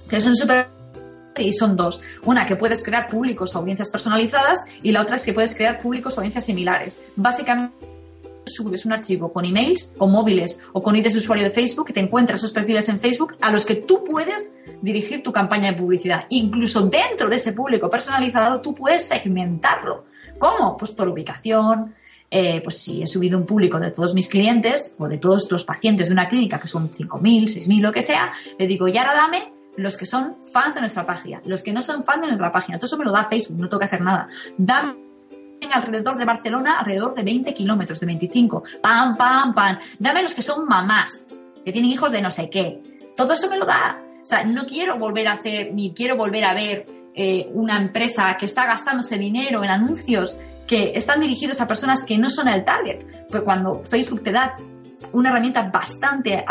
que 0.09 0.19
son 0.19 0.35
súper 0.35 0.82
y 1.37 1.53
son 1.53 1.75
dos. 1.75 2.01
Una 2.23 2.45
que 2.45 2.55
puedes 2.55 2.83
crear 2.83 3.07
públicos 3.07 3.55
o 3.55 3.59
audiencias 3.59 3.89
personalizadas 3.89 4.65
y 4.81 4.91
la 4.91 5.01
otra 5.01 5.15
es 5.15 5.25
que 5.25 5.33
puedes 5.33 5.55
crear 5.55 5.79
públicos 5.79 6.15
o 6.15 6.19
audiencias 6.19 6.45
similares. 6.45 7.01
Básicamente 7.15 7.93
subes 8.45 8.85
un 8.85 8.93
archivo 8.93 9.31
con 9.31 9.45
emails, 9.45 9.93
con 9.97 10.11
móviles 10.11 10.67
o 10.73 10.83
con 10.83 10.95
IDs 10.95 11.13
de 11.13 11.19
usuario 11.19 11.45
de 11.45 11.49
Facebook, 11.49 11.87
que 11.87 11.93
te 11.93 12.01
encuentras 12.01 12.41
esos 12.41 12.51
perfiles 12.51 12.89
en 12.89 12.99
Facebook 12.99 13.37
a 13.41 13.51
los 13.51 13.65
que 13.65 13.75
tú 13.75 14.03
puedes 14.03 14.55
dirigir 14.81 15.23
tu 15.23 15.31
campaña 15.31 15.71
de 15.71 15.77
publicidad. 15.77 16.25
Incluso 16.29 16.87
dentro 16.87 17.29
de 17.29 17.37
ese 17.37 17.53
público 17.53 17.89
personalizado, 17.89 18.61
tú 18.61 18.75
puedes 18.75 19.05
segmentarlo. 19.07 20.05
¿Cómo? 20.37 20.75
Pues 20.77 20.91
por 20.91 21.07
ubicación. 21.07 21.95
eh, 22.35 22.61
pues 22.63 22.79
si 22.79 23.03
he 23.03 23.05
subido 23.07 23.37
un 23.37 23.45
público 23.45 23.79
de 23.79 23.91
todos 23.91 24.15
mis 24.15 24.27
clientes 24.27 24.95
o 24.97 25.07
de 25.07 25.19
todos 25.19 25.51
los 25.51 25.63
pacientes 25.65 26.09
de 26.09 26.13
una 26.13 26.27
clínica, 26.27 26.59
que 26.59 26.67
son 26.67 26.91
5.000, 26.91 27.43
6.000, 27.43 27.79
lo 27.79 27.91
que 27.91 28.01
sea, 28.01 28.33
le 28.57 28.65
digo, 28.65 28.87
y 28.87 28.97
ahora 28.97 29.13
dame 29.13 29.53
los 29.77 29.97
que 29.97 30.05
son 30.05 30.37
fans 30.51 30.75
de 30.75 30.81
nuestra 30.81 31.05
página, 31.05 31.41
los 31.45 31.63
que 31.63 31.73
no 31.73 31.81
son 31.81 32.03
fans 32.03 32.21
de 32.21 32.27
nuestra 32.27 32.51
página. 32.51 32.77
Todo 32.77 32.87
eso 32.87 32.97
me 32.97 33.05
lo 33.05 33.11
da 33.11 33.25
Facebook, 33.25 33.59
no 33.59 33.69
tengo 33.69 33.79
que 33.79 33.85
hacer 33.85 34.01
nada. 34.01 34.27
Dame 34.57 34.95
alrededor 35.71 36.17
de 36.17 36.25
Barcelona, 36.25 36.79
alrededor 36.79 37.15
de 37.15 37.23
20 37.23 37.53
kilómetros, 37.53 37.99
de 37.99 38.05
25. 38.05 38.63
Pam, 38.81 39.15
pam, 39.15 39.53
pam. 39.53 39.79
Dame 39.99 40.21
los 40.21 40.33
que 40.33 40.41
son 40.41 40.65
mamás, 40.65 41.29
que 41.63 41.71
tienen 41.71 41.91
hijos 41.91 42.11
de 42.11 42.21
no 42.21 42.31
sé 42.31 42.49
qué. 42.49 42.81
Todo 43.15 43.33
eso 43.33 43.49
me 43.49 43.57
lo 43.57 43.65
da. 43.65 44.01
O 44.21 44.25
sea, 44.25 44.43
no 44.43 44.65
quiero 44.65 44.97
volver 44.97 45.27
a 45.27 45.33
hacer, 45.33 45.73
ni 45.73 45.93
quiero 45.93 46.15
volver 46.15 46.45
a 46.45 46.53
ver 46.53 46.85
eh, 47.13 47.49
una 47.53 47.77
empresa 47.77 48.35
que 48.37 48.45
está 48.45 48.65
gastándose 48.65 49.17
dinero 49.17 49.63
en 49.63 49.69
anuncios 49.69 50.39
que 50.67 50.93
están 50.95 51.19
dirigidos 51.19 51.59
a 51.61 51.67
personas 51.67 52.05
que 52.05 52.17
no 52.17 52.29
son 52.29 52.47
el 52.47 52.63
target. 52.63 53.05
Pues 53.29 53.43
cuando 53.43 53.83
Facebook 53.83 54.23
te 54.23 54.31
da 54.31 54.55
una 55.11 55.29
herramienta 55.29 55.69
bastante 55.69 56.45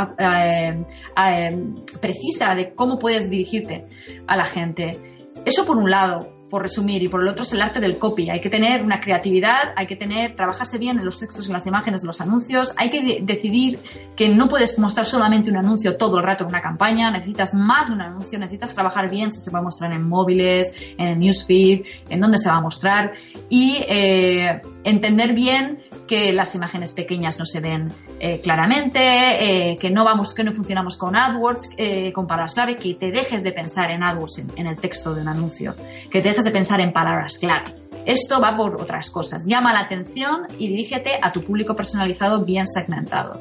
precisa 2.00 2.54
de 2.54 2.74
cómo 2.74 2.98
puedes 2.98 3.30
dirigirte 3.30 3.86
a 4.26 4.36
la 4.36 4.44
gente. 4.44 4.98
Eso 5.44 5.64
por 5.64 5.76
un 5.78 5.90
lado. 5.90 6.40
por 6.52 6.60
resumir, 6.60 7.02
y 7.02 7.08
por 7.08 7.22
el 7.22 7.28
otro 7.28 7.44
es 7.44 7.52
el 7.54 7.62
arte 7.62 7.80
del 7.80 7.96
copy. 7.96 8.28
Hay 8.28 8.38
que 8.38 8.50
tener 8.50 8.82
una 8.82 9.00
creatividad, 9.00 9.72
hay 9.74 9.86
que 9.86 9.96
tener, 9.96 10.36
trabajarse 10.36 10.76
bien 10.76 10.98
en 10.98 11.04
los 11.06 11.18
textos, 11.18 11.46
en 11.46 11.54
las 11.54 11.66
imágenes 11.66 12.02
de 12.02 12.06
los 12.06 12.20
anuncios, 12.20 12.74
hay 12.76 12.90
que 12.90 13.00
de- 13.00 13.20
decidir 13.22 13.78
que 14.14 14.28
no 14.28 14.48
puedes 14.50 14.78
mostrar 14.78 15.06
solamente 15.06 15.48
un 15.48 15.56
anuncio 15.56 15.96
todo 15.96 16.18
el 16.18 16.24
rato 16.24 16.44
en 16.44 16.50
una 16.50 16.60
campaña, 16.60 17.10
necesitas 17.10 17.54
más 17.54 17.88
de 17.88 17.94
un 17.94 18.02
anuncio, 18.02 18.38
necesitas 18.38 18.74
trabajar 18.74 19.08
bien 19.08 19.32
si 19.32 19.40
se 19.40 19.50
va 19.50 19.60
a 19.60 19.62
mostrar 19.62 19.94
en 19.94 20.06
móviles, 20.06 20.74
en 20.98 21.08
el 21.08 21.18
newsfeed, 21.20 21.86
en 22.10 22.20
dónde 22.20 22.36
se 22.36 22.50
va 22.50 22.56
a 22.56 22.60
mostrar, 22.60 23.14
y 23.48 23.78
eh, 23.88 24.60
entender 24.84 25.32
bien 25.32 25.78
que 26.12 26.30
las 26.30 26.54
imágenes 26.54 26.92
pequeñas 26.92 27.38
no 27.38 27.46
se 27.46 27.60
ven 27.60 27.90
eh, 28.20 28.38
claramente, 28.42 29.00
eh, 29.00 29.78
que 29.78 29.88
no 29.88 30.04
vamos, 30.04 30.34
que 30.34 30.44
no 30.44 30.52
funcionamos 30.52 30.98
con 30.98 31.16
AdWords, 31.16 31.70
eh, 31.78 32.12
con 32.12 32.26
palabras 32.26 32.52
clave, 32.52 32.76
que 32.76 32.92
te 32.92 33.10
dejes 33.10 33.42
de 33.42 33.50
pensar 33.50 33.90
en 33.90 34.02
AdWords 34.02 34.40
en, 34.40 34.48
en 34.56 34.66
el 34.66 34.76
texto 34.76 35.14
de 35.14 35.22
un 35.22 35.28
anuncio, 35.28 35.74
que 36.10 36.20
te 36.20 36.28
dejes 36.28 36.44
de 36.44 36.50
pensar 36.50 36.82
en 36.82 36.92
palabras 36.92 37.38
clave. 37.38 37.74
Esto 38.04 38.42
va 38.42 38.54
por 38.54 38.78
otras 38.78 39.10
cosas. 39.10 39.46
Llama 39.46 39.72
la 39.72 39.80
atención 39.80 40.48
y 40.58 40.68
dirígete 40.68 41.12
a 41.22 41.32
tu 41.32 41.42
público 41.42 41.74
personalizado 41.74 42.44
bien 42.44 42.66
segmentado. 42.66 43.40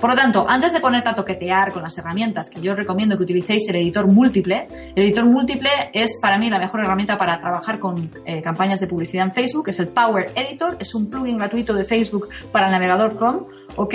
Por 0.00 0.10
lo 0.10 0.16
tanto, 0.16 0.46
antes 0.48 0.72
de 0.72 0.80
ponerte 0.80 1.08
a 1.08 1.14
toquetear 1.14 1.72
con 1.72 1.82
las 1.82 1.98
herramientas, 1.98 2.50
que 2.50 2.60
yo 2.60 2.74
recomiendo 2.74 3.16
que 3.16 3.24
utilicéis 3.24 3.68
el 3.68 3.76
editor 3.76 4.06
múltiple, 4.06 4.68
el 4.94 5.02
editor 5.02 5.24
múltiple 5.24 5.70
es 5.92 6.18
para 6.22 6.38
mí 6.38 6.48
la 6.48 6.58
mejor 6.58 6.80
herramienta 6.80 7.16
para 7.16 7.40
trabajar 7.40 7.78
con 7.78 8.10
eh, 8.24 8.40
campañas 8.40 8.78
de 8.78 8.86
publicidad 8.86 9.26
en 9.26 9.34
Facebook, 9.34 9.68
es 9.68 9.80
el 9.80 9.88
Power 9.88 10.30
Editor, 10.34 10.76
es 10.78 10.94
un 10.94 11.10
plugin 11.10 11.36
gratuito 11.38 11.74
de 11.74 11.84
Facebook 11.84 12.28
para 12.52 12.66
el 12.66 12.72
navegador 12.72 13.16
Chrome, 13.16 13.40
¿ok? 13.74 13.94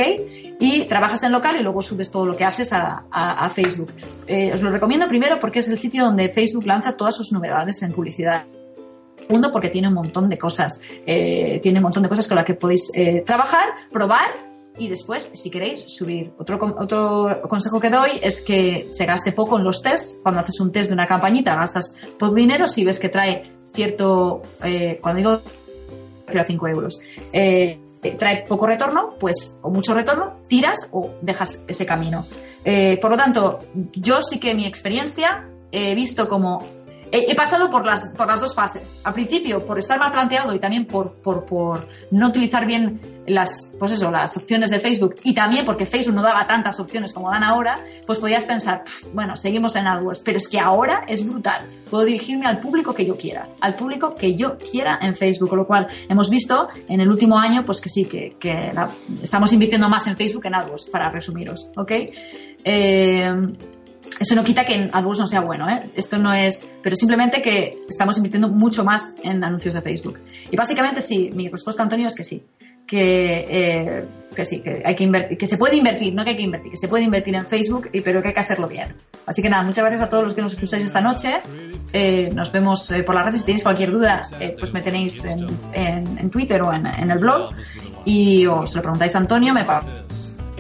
Y 0.60 0.86
trabajas 0.86 1.24
en 1.24 1.32
local 1.32 1.56
y 1.60 1.64
luego 1.64 1.82
subes 1.82 2.12
todo 2.12 2.26
lo 2.26 2.36
que 2.36 2.44
haces 2.44 2.74
a 2.74 3.50
Facebook. 3.50 3.94
Eh, 4.28 4.52
os 4.54 4.62
lo 4.62 4.72
recomiendo 4.72 5.08
primero 5.08 5.40
porque 5.40 5.60
es 5.60 5.70
el 5.70 5.78
sitio 5.78 6.06
donde 6.06 6.30
Facebook 6.30 6.66
lanza 6.66 6.96
todas 6.96 7.16
sus 7.16 7.32
novedades 7.32 7.82
en 7.82 7.92
publicidad. 7.92 8.46
Segundo, 9.18 9.52
porque 9.52 9.70
tiene 9.70 9.88
un 9.88 9.94
montón 9.94 10.30
de 10.30 10.38
cosas. 10.38 10.82
eh, 11.06 11.60
tiene 11.62 11.80
un 11.80 11.84
montón 11.84 12.04
de 12.04 12.10
cosas 12.10 12.28
con 12.28 12.36
las 12.36 12.46
que 12.46 12.56
podéis 12.56 12.92
eh, 12.94 13.24
trabajar, 13.26 13.70
probar 13.92 14.53
y 14.78 14.88
después, 14.88 15.30
si 15.34 15.50
queréis, 15.50 15.84
subir. 15.88 16.34
Otro, 16.38 16.60
otro 16.80 17.42
consejo 17.48 17.80
que 17.80 17.90
doy 17.90 18.20
es 18.22 18.42
que 18.42 18.90
se 18.92 19.06
gaste 19.06 19.32
poco 19.32 19.58
en 19.58 19.64
los 19.64 19.82
tests. 19.82 20.20
Cuando 20.24 20.42
haces 20.42 20.60
un 20.60 20.72
test 20.72 20.90
de 20.90 20.96
una 20.96 21.08
campañita, 21.08 21.56
gastas 21.56 21.96
poco 22.18 22.34
dinero. 22.34 22.68
Si 22.68 22.84
ves 22.84 23.00
que 23.00 23.10
trae 23.10 23.52
cierto, 23.74 24.42
eh, 24.64 25.00
cuando 25.02 25.18
digo 25.18 25.42
a 26.40 26.44
5 26.44 26.68
euros, 26.68 27.00
eh, 27.32 27.80
trae 28.18 28.46
poco 28.48 28.66
retorno, 28.66 29.10
pues, 29.20 29.60
o 29.62 29.70
mucho 29.70 29.94
retorno, 29.94 30.38
tiras 30.48 30.90
o 30.92 31.12
dejas 31.22 31.64
ese 31.68 31.86
camino. 31.86 32.26
Eh, 32.66 32.98
por 33.02 33.12
lo 33.12 33.18
tanto, 33.18 33.60
yo 33.94 34.22
sí 34.22 34.40
que 34.40 34.56
mi 34.56 34.66
experiencia 34.66 35.48
he 35.72 35.94
visto 35.96 36.28
como 36.28 36.66
he, 37.14 37.32
he 37.32 37.36
pasado 37.36 37.70
por 37.72 37.86
las, 37.86 38.08
por 38.10 38.28
las 38.28 38.42
dos 38.42 38.54
fases. 38.54 39.00
Al 39.06 39.14
principio, 39.14 39.66
por 39.66 39.80
estar 39.80 39.98
mal 40.00 40.12
planteado 40.12 40.54
y 40.54 40.60
también 40.60 40.86
por, 40.86 41.14
por, 41.14 41.46
por 41.46 41.88
no 42.12 42.28
utilizar 42.28 42.66
bien 42.66 43.00
las, 43.26 43.72
pues 43.80 43.94
eso, 43.94 44.12
las 44.12 44.36
opciones 44.36 44.70
de 44.70 44.80
Facebook 44.80 45.16
y 45.24 45.34
también 45.34 45.66
porque 45.66 45.86
Facebook 45.86 46.14
no 46.14 46.22
daba 46.22 46.44
tantas 46.44 46.78
opciones 46.82 47.14
como 47.14 47.32
dan 47.32 47.44
ahora, 47.46 47.80
pues 48.06 48.20
podías 48.20 48.44
pensar, 48.44 48.84
"Pf, 48.84 49.08
bueno, 49.14 49.38
seguimos 49.38 49.78
en 49.78 49.88
AdWords, 49.88 50.20
pero 50.26 50.38
es 50.40 50.50
que 50.50 50.60
ahora 50.60 51.02
es 51.08 51.26
brutal. 51.26 51.62
Puedo 51.90 52.04
dirigirme 52.04 52.48
al 52.48 52.60
público 52.60 52.94
que 52.94 53.06
yo 53.06 53.16
quiera, 53.16 53.44
al 53.62 53.76
público 53.76 54.14
que 54.14 54.36
yo 54.36 54.58
quiera 54.58 55.00
en 55.02 55.16
Facebook, 55.16 55.48
con 55.50 55.60
lo 55.60 55.66
cual 55.68 55.88
hemos 56.10 56.30
visto 56.30 56.68
en 56.90 57.00
el 57.00 57.08
último 57.10 57.38
año, 57.40 57.64
pues 57.64 57.80
que 57.80 57.88
sí, 57.90 58.04
que, 58.06 58.36
que 58.38 58.72
la- 58.74 58.90
estamos 59.22 59.54
invirtiendo 59.54 59.88
más 59.88 60.06
en 60.08 60.18
Facebook 60.18 60.42
que 60.42 60.48
en 60.50 60.56
AdWords, 60.56 60.90
para 60.90 61.10
resumiros, 61.10 61.68
¿ok? 61.78 61.92
Eh, 62.66 63.32
eso 64.20 64.36
no 64.36 64.44
quita 64.44 64.66
que 64.66 64.76
en 64.76 64.90
AdWords 64.94 65.20
no 65.20 65.28
sea 65.28 65.42
bueno, 65.42 65.68
¿eh? 65.70 65.84
Esto 65.96 66.18
no 66.18 66.34
es. 66.34 66.72
Pero 66.82 66.96
simplemente 66.96 67.42
que 67.42 67.78
estamos 67.90 68.18
invirtiendo 68.18 68.50
mucho 68.50 68.84
más 68.84 69.16
en 69.24 69.44
anuncios 69.44 69.74
de 69.74 69.82
Facebook. 69.82 70.20
Y 70.52 70.56
básicamente 70.56 71.02
sí, 71.02 71.32
mi 71.34 71.48
respuesta, 71.50 71.84
Antonio, 71.84 72.08
es 72.08 72.16
que 72.16 72.24
sí. 72.24 72.44
Que, 72.86 73.46
eh, 73.50 74.06
que 74.36 74.44
sí, 74.46 74.60
que 74.62 74.84
hay 74.86 74.94
que 74.96 75.04
invertir, 75.06 75.38
que 75.38 75.48
se 75.48 75.58
puede 75.58 75.78
invertir, 75.78 76.14
no 76.14 76.24
que 76.26 76.32
hay 76.32 76.36
que 76.36 76.44
invertir, 76.44 76.72
que 76.72 76.78
se 76.78 76.88
puede 76.90 77.04
invertir 77.06 77.34
en 77.34 77.46
Facebook, 77.46 77.90
pero 78.04 78.22
que 78.22 78.28
hay 78.28 78.34
que 78.34 78.40
hacerlo 78.42 78.68
bien. 78.68 78.94
Así 79.26 79.42
que 79.42 79.50
nada, 79.50 79.64
muchas 79.64 79.84
gracias 79.86 80.02
a 80.02 80.10
todos 80.10 80.24
los 80.26 80.34
que 80.34 80.42
nos 80.42 80.54
escucháis 80.54 80.84
esta 80.84 81.00
noche. 81.00 81.40
Eh, 81.94 82.30
nos 82.34 82.52
vemos 82.52 82.92
eh, 82.92 83.04
por 83.04 83.16
las 83.16 83.26
redes. 83.26 83.40
Si 83.42 83.46
tenéis 83.46 83.64
cualquier 83.64 83.92
duda, 83.92 84.22
eh, 84.40 84.54
pues 84.60 84.74
me 84.74 84.82
tenéis 84.82 85.24
en, 85.26 85.48
en- 85.72 86.18
en 86.18 86.30
Twitter 86.30 86.62
o 86.62 86.74
en, 86.74 86.86
en 86.86 87.10
el 87.10 87.20
blog. 87.20 87.52
Y 88.06 88.46
os 88.48 88.76
lo 88.76 88.82
preguntáis 88.82 89.16
a 89.16 89.20
Antonio, 89.20 89.54
me 89.54 89.64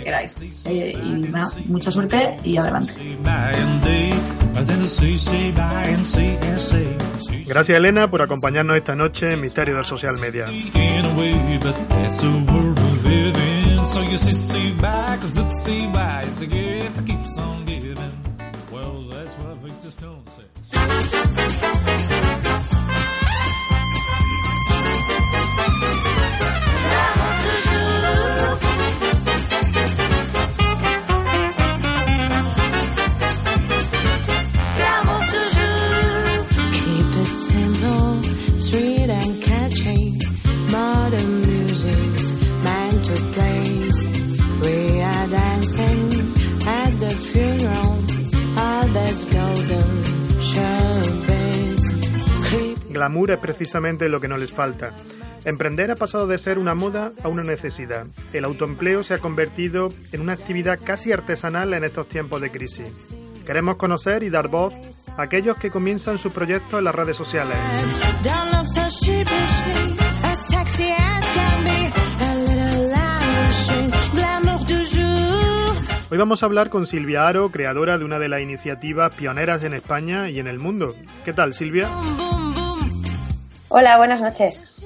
que 0.04 0.10
queráis. 0.10 0.42
Eh, 0.66 0.94
y 1.02 1.10
nada, 1.30 1.52
mucha 1.66 1.92
suerte 1.92 2.38
y 2.44 2.58
adelante. 2.58 2.94
Gracias 7.46 7.78
Elena 7.78 8.10
por 8.10 8.22
acompañarnos 8.22 8.78
esta 8.78 8.96
noche 8.96 9.34
en 9.34 9.42
Misterio 9.42 9.76
del 9.76 9.86
Social 9.86 10.20
Media. 10.20 10.48
Glamour 53.04 53.32
es 53.32 53.38
precisamente 53.38 54.08
lo 54.08 54.22
que 54.22 54.30
no 54.30 54.38
les 54.38 54.54
falta. 54.54 54.94
Emprender 55.44 55.92
ha 55.92 55.98
pasado 55.98 56.26
de 56.26 56.38
ser 56.38 56.58
una 56.58 56.74
moda 56.74 57.12
a 57.22 57.28
una 57.28 57.44
necesidad. 57.44 58.08
El 58.32 58.46
autoempleo 58.46 59.04
se 59.04 59.14
ha 59.14 59.20
convertido 59.20 59.90
en 60.14 60.22
una 60.22 60.32
actividad 60.32 60.80
casi 60.82 61.12
artesanal 61.12 61.74
en 61.74 61.84
estos 61.84 62.08
tiempos 62.08 62.40
de 62.40 62.50
crisis. 62.50 62.94
Queremos 63.46 63.76
conocer 63.76 64.24
y 64.24 64.30
dar 64.30 64.48
voz 64.48 64.74
a 65.18 65.24
aquellos 65.24 65.58
que 65.58 65.70
comienzan 65.70 66.18
sus 66.18 66.32
proyectos 66.32 66.80
en 66.80 66.86
las 66.86 66.96
redes 66.96 67.18
sociales. 67.18 67.58
Hoy 76.10 76.18
vamos 76.18 76.42
a 76.42 76.46
hablar 76.46 76.70
con 76.70 76.86
Silvia 76.86 77.28
Aro, 77.28 77.50
creadora 77.50 77.98
de 77.98 78.06
una 78.06 78.18
de 78.18 78.30
las 78.30 78.40
iniciativas 78.40 79.14
pioneras 79.14 79.62
en 79.66 79.74
España 79.74 80.30
y 80.30 80.40
en 80.40 80.48
el 80.48 80.60
mundo. 80.60 80.96
¿Qué 81.26 81.34
tal, 81.34 81.54
Silvia? 81.54 81.90
Hola, 83.76 83.98
buenas 83.98 84.22
noches. 84.22 84.84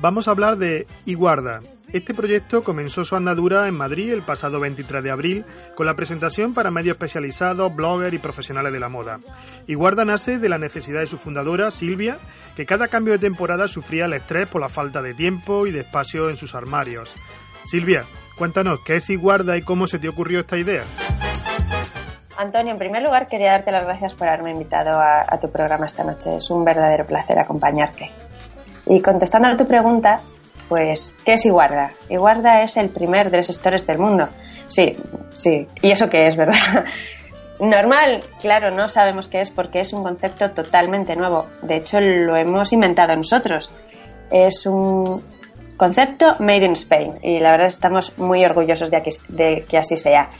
Vamos 0.00 0.26
a 0.26 0.32
hablar 0.32 0.56
de 0.56 0.88
Iguarda. 1.06 1.60
Este 1.92 2.14
proyecto 2.14 2.64
comenzó 2.64 3.04
su 3.04 3.14
andadura 3.14 3.68
en 3.68 3.76
Madrid 3.76 4.12
el 4.12 4.22
pasado 4.22 4.58
23 4.58 5.00
de 5.04 5.10
abril 5.12 5.44
con 5.76 5.86
la 5.86 5.94
presentación 5.94 6.52
para 6.52 6.72
medios 6.72 6.94
especializados, 6.94 7.72
bloggers 7.72 8.14
y 8.14 8.18
profesionales 8.18 8.72
de 8.72 8.80
la 8.80 8.88
moda. 8.88 9.20
Iguarda 9.68 10.04
nace 10.04 10.38
de 10.38 10.48
la 10.48 10.58
necesidad 10.58 10.98
de 10.98 11.06
su 11.06 11.16
fundadora, 11.16 11.70
Silvia, 11.70 12.18
que 12.56 12.66
cada 12.66 12.88
cambio 12.88 13.12
de 13.12 13.20
temporada 13.20 13.68
sufría 13.68 14.06
el 14.06 14.14
estrés 14.14 14.48
por 14.48 14.60
la 14.60 14.68
falta 14.68 15.00
de 15.00 15.14
tiempo 15.14 15.68
y 15.68 15.70
de 15.70 15.82
espacio 15.82 16.28
en 16.28 16.36
sus 16.36 16.56
armarios. 16.56 17.14
Silvia, 17.62 18.04
cuéntanos, 18.34 18.80
¿qué 18.84 18.96
es 18.96 19.08
Iguarda 19.10 19.56
y 19.56 19.62
cómo 19.62 19.86
se 19.86 20.00
te 20.00 20.08
ocurrió 20.08 20.40
esta 20.40 20.58
idea? 20.58 20.82
Antonio, 22.40 22.72
en 22.72 22.78
primer 22.78 23.02
lugar 23.02 23.28
quería 23.28 23.50
darte 23.50 23.70
las 23.70 23.84
gracias 23.84 24.14
por 24.14 24.26
haberme 24.26 24.50
invitado 24.52 24.98
a, 24.98 25.38
tu 25.38 25.50
programa 25.50 25.84
esta 25.84 26.04
noche. 26.04 26.36
Es 26.36 26.50
un 26.50 26.64
verdadero 26.64 27.06
placer 27.06 27.38
acompañarte. 27.38 28.10
Y 28.86 29.02
contestando 29.02 29.48
a 29.48 29.56
tu 29.58 29.66
pregunta, 29.66 30.20
pues, 30.66 31.14
¿qué 31.22 31.34
es 31.34 31.44
Iguarda? 31.44 31.92
Iguarda 32.08 32.62
es 32.62 32.78
el 32.78 32.88
primer 32.88 33.30
dress 33.30 33.48
stores 33.48 33.86
del 33.86 33.98
mundo. 33.98 34.26
Sí, 34.68 34.96
sí. 35.36 35.68
¿Y 35.82 35.90
eso 35.90 36.08
qué 36.08 36.28
es, 36.28 36.36
verdad? 36.36 36.54
Normal, 37.60 38.24
claro, 38.40 38.70
no 38.70 38.88
sabemos 38.88 39.28
qué 39.28 39.40
es 39.40 39.50
porque 39.50 39.80
es 39.80 39.92
un 39.92 40.02
concepto 40.02 40.50
totalmente 40.52 41.16
nuevo. 41.16 41.44
De 41.60 41.76
hecho, 41.76 42.00
lo 42.00 42.36
hemos 42.36 42.72
inventado 42.72 43.14
nosotros. 43.14 43.70
Es 44.30 44.64
un 44.64 45.22
concepto 45.76 46.36
made 46.38 46.64
in 46.64 46.72
Spain 46.72 47.18
y 47.22 47.38
la 47.38 47.50
verdad 47.50 47.66
estamos 47.66 48.16
muy 48.16 48.42
orgullosos 48.46 48.90
de, 48.90 49.02
de 49.28 49.66
que 49.68 49.76
así 49.76 49.98
sea. 49.98 50.30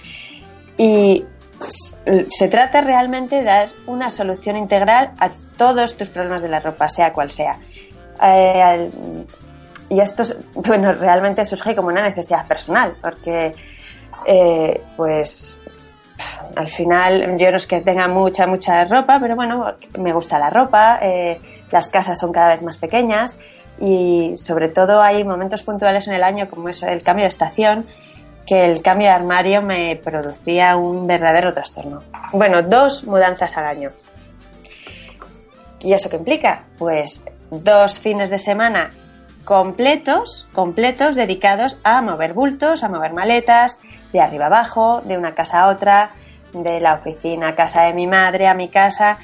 Y 0.79 1.27
se 1.69 2.49
trata 2.49 2.81
realmente 2.81 3.37
de 3.37 3.45
dar 3.45 3.69
una 3.87 4.09
solución 4.09 4.57
integral 4.57 5.13
a 5.19 5.31
todos 5.57 5.97
tus 5.97 6.09
problemas 6.09 6.43
de 6.43 6.49
la 6.49 6.61
ropa, 6.61 6.89
sea 6.89 7.13
cual 7.13 7.31
sea. 7.31 7.57
Eh, 8.23 8.91
y 9.89 10.01
esto, 10.01 10.23
es- 10.23 10.39
bueno, 10.55 10.93
realmente 10.93 11.45
surge 11.45 11.75
como 11.77 11.89
una 11.89 12.03
necesidad 12.03 12.47
personal, 12.47 12.95
porque, 13.01 13.53
eh, 14.27 14.81
pues, 14.97 15.59
al 16.57 16.69
final 16.69 17.37
yo 17.39 17.51
no 17.51 17.57
es 17.57 17.67
que 17.67 17.81
tenga 17.81 18.09
mucha, 18.09 18.47
mucha 18.47 18.85
ropa, 18.85 19.19
pero 19.21 19.37
bueno, 19.37 19.75
me 19.99 20.13
gusta 20.13 20.39
la 20.39 20.51
ropa, 20.51 20.99
eh, 21.03 21.41
las 21.71 21.89
casas 21.89 22.19
son 22.19 22.33
cada 22.33 22.49
vez 22.49 22.63
más 22.63 22.79
pequeñas 22.79 23.39
y 23.81 24.33
sobre 24.37 24.69
todo 24.69 25.01
hay 25.01 25.25
momentos 25.25 25.63
puntuales 25.63 26.07
en 26.09 26.15
el 26.15 26.23
año 26.23 26.49
como 26.51 26.69
es 26.69 26.83
el 26.83 27.03
cambio 27.03 27.25
de 27.25 27.29
estación 27.29 27.87
que 28.51 28.65
el 28.65 28.83
cambio 28.83 29.07
de 29.07 29.15
armario 29.15 29.63
me 29.63 29.95
producía 29.95 30.75
un 30.75 31.07
verdadero 31.07 31.53
trastorno. 31.53 32.03
Bueno, 32.33 32.63
dos 32.63 33.05
mudanzas 33.05 33.57
al 33.57 33.65
año. 33.65 33.91
¿Y 35.79 35.93
eso 35.93 36.11
qué 36.11 36.17
implica? 36.17 36.65
Pues 36.77 37.25
dos 37.53 38.01
fines 38.01 38.29
de 38.29 38.41
semana 38.41 38.91
completos, 39.45 40.49
completos, 40.53 41.15
dedicados 41.15 41.79
a 41.85 42.03
mover 42.03 42.33
bultos, 42.33 42.83
a 42.83 42.89
mover 42.89 43.13
maletas, 43.13 43.79
de 44.13 44.21
arriba 44.21 44.47
abajo, 44.47 45.01
de 45.05 45.17
una 45.17 45.33
casa 45.33 45.61
a 45.61 45.69
otra, 45.69 46.11
de 46.53 46.81
la 46.81 46.95
oficina 46.95 47.51
a 47.51 47.55
casa 47.55 47.83
de 47.83 47.93
mi 47.93 48.09
madre, 48.09 48.49
a 48.49 48.55
mi 48.55 48.67
casa. 48.67 49.19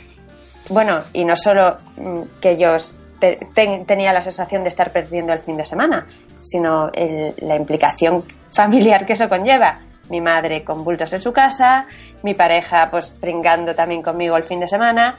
Bueno, 0.68 1.02
y 1.12 1.24
no 1.24 1.34
solo 1.34 1.78
mm, 1.96 2.38
que 2.40 2.56
yo 2.56 2.76
te- 3.18 3.38
ten- 3.54 3.84
tenía 3.86 4.12
la 4.12 4.22
sensación 4.22 4.62
de 4.62 4.68
estar 4.68 4.90
perdiendo 4.92 5.32
el 5.32 5.40
fin 5.40 5.56
de 5.56 5.64
semana, 5.66 6.06
sino 6.40 6.90
la 6.92 7.56
implicación 7.56 8.24
familiar 8.50 9.04
que 9.06 9.14
eso 9.14 9.28
conlleva. 9.28 9.80
Mi 10.08 10.20
madre 10.20 10.62
con 10.62 10.84
bultos 10.84 11.12
en 11.14 11.20
su 11.20 11.32
casa, 11.32 11.86
mi 12.22 12.34
pareja 12.34 12.88
pues 12.90 13.10
pringando 13.10 13.74
también 13.74 14.02
conmigo 14.02 14.36
el 14.36 14.44
fin 14.44 14.60
de 14.60 14.68
semana, 14.68 15.16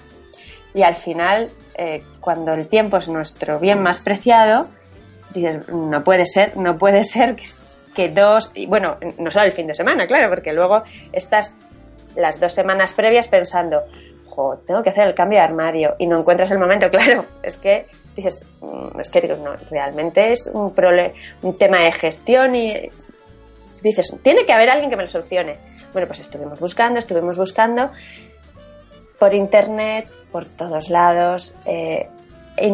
y 0.73 0.83
al 0.83 0.95
final, 0.95 1.49
eh, 1.75 2.03
cuando 2.21 2.53
el 2.53 2.67
tiempo 2.67 2.97
es 2.97 3.09
nuestro 3.09 3.59
bien 3.59 3.81
más 3.81 3.99
preciado, 3.99 4.67
dices, 5.33 5.67
no 5.69 6.03
puede 6.03 6.25
ser, 6.25 6.55
no 6.55 6.77
puede 6.77 7.03
ser 7.03 7.35
que, 7.35 7.43
que 7.93 8.09
dos, 8.09 8.51
y 8.53 8.65
bueno, 8.67 8.97
no 9.17 9.29
solo 9.29 9.45
el 9.45 9.51
fin 9.51 9.67
de 9.67 9.73
semana, 9.75 10.07
claro, 10.07 10.29
porque 10.29 10.53
luego 10.53 10.83
estás 11.11 11.53
las 12.15 12.39
dos 12.39 12.53
semanas 12.53 12.93
previas 12.93 13.27
pensando, 13.27 13.81
tengo 14.65 14.83
que 14.83 14.89
hacer 14.89 15.07
el 15.07 15.15
cambio 15.15 15.39
de 15.39 15.45
armario 15.45 15.95
y 15.97 16.07
no 16.07 16.19
encuentras 16.19 16.51
el 16.51 16.59
momento, 16.59 16.89
claro, 16.91 17.25
es 17.41 17.57
que 17.57 17.87
dices, 18.15 18.39
mm, 18.61 18.99
es 18.99 19.09
que 19.09 19.27
no, 19.27 19.55
realmente 19.69 20.31
es 20.31 20.47
un, 20.47 20.73
un 21.41 21.57
tema 21.57 21.81
de 21.81 21.91
gestión 21.91 22.55
y 22.55 22.89
dices, 23.81 24.13
tiene 24.21 24.45
que 24.45 24.53
haber 24.53 24.69
alguien 24.69 24.89
que 24.89 24.95
me 24.95 25.03
lo 25.03 25.07
solucione. 25.07 25.57
Bueno, 25.93 26.07
pues 26.07 26.19
estuvimos 26.19 26.59
buscando, 26.59 26.99
estuvimos 26.99 27.37
buscando 27.37 27.91
por 29.19 29.33
internet, 29.33 30.07
por 30.31 30.45
todos 30.45 30.89
lados, 30.89 31.55
eh, 31.65 32.07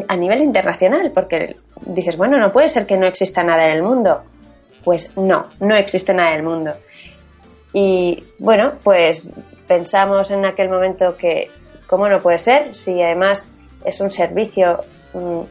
a 0.08 0.15
nivel 0.15 0.41
internacional, 0.41 1.12
porque 1.13 1.58
dices, 1.86 2.17
bueno, 2.17 2.38
no 2.38 2.52
puede 2.52 2.69
ser 2.69 2.86
que 2.86 2.97
no 2.97 3.06
exista 3.06 3.43
nada 3.43 3.65
en 3.65 3.71
el 3.71 3.84
mundo. 3.84 4.23
Pues 4.84 5.15
no, 5.17 5.49
no 5.60 5.76
existe 5.76 6.13
nada 6.13 6.32
en 6.32 6.36
el 6.36 6.43
mundo. 6.43 6.73
Y 7.73 8.23
bueno, 8.39 8.73
pues 8.84 9.30
pensamos 9.73 10.29
en 10.29 10.45
aquel 10.45 10.69
momento 10.69 11.15
que, 11.17 11.49
¿cómo 11.88 12.07
no 12.07 12.21
puede 12.21 12.38
ser? 12.38 12.75
Si 12.75 13.01
además 13.01 13.51
es 13.83 13.99
un 13.99 14.12
servicio 14.12 14.83
mm, 15.13 15.41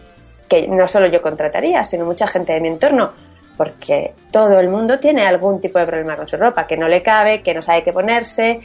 que 0.48 0.68
no 0.68 0.87
solo 0.87 1.08
yo 1.08 1.20
contrataría, 1.20 1.82
sino 1.82 2.04
mucha 2.04 2.26
gente 2.28 2.52
de 2.52 2.61
mi 2.61 2.68
entorno, 2.68 3.12
porque 3.56 4.14
todo 4.30 4.61
el 4.61 4.68
mundo 4.68 5.00
tiene 5.00 5.26
algún 5.26 5.61
tipo 5.61 5.80
de 5.80 5.87
problema 5.87 6.14
con 6.14 6.28
su 6.28 6.37
ropa, 6.37 6.66
que 6.68 6.76
no 6.76 6.87
le 6.87 7.02
cabe, 7.02 7.42
que 7.42 7.52
no 7.52 7.62
sabe 7.62 7.82
qué 7.82 7.92
ponerse, 7.92 8.61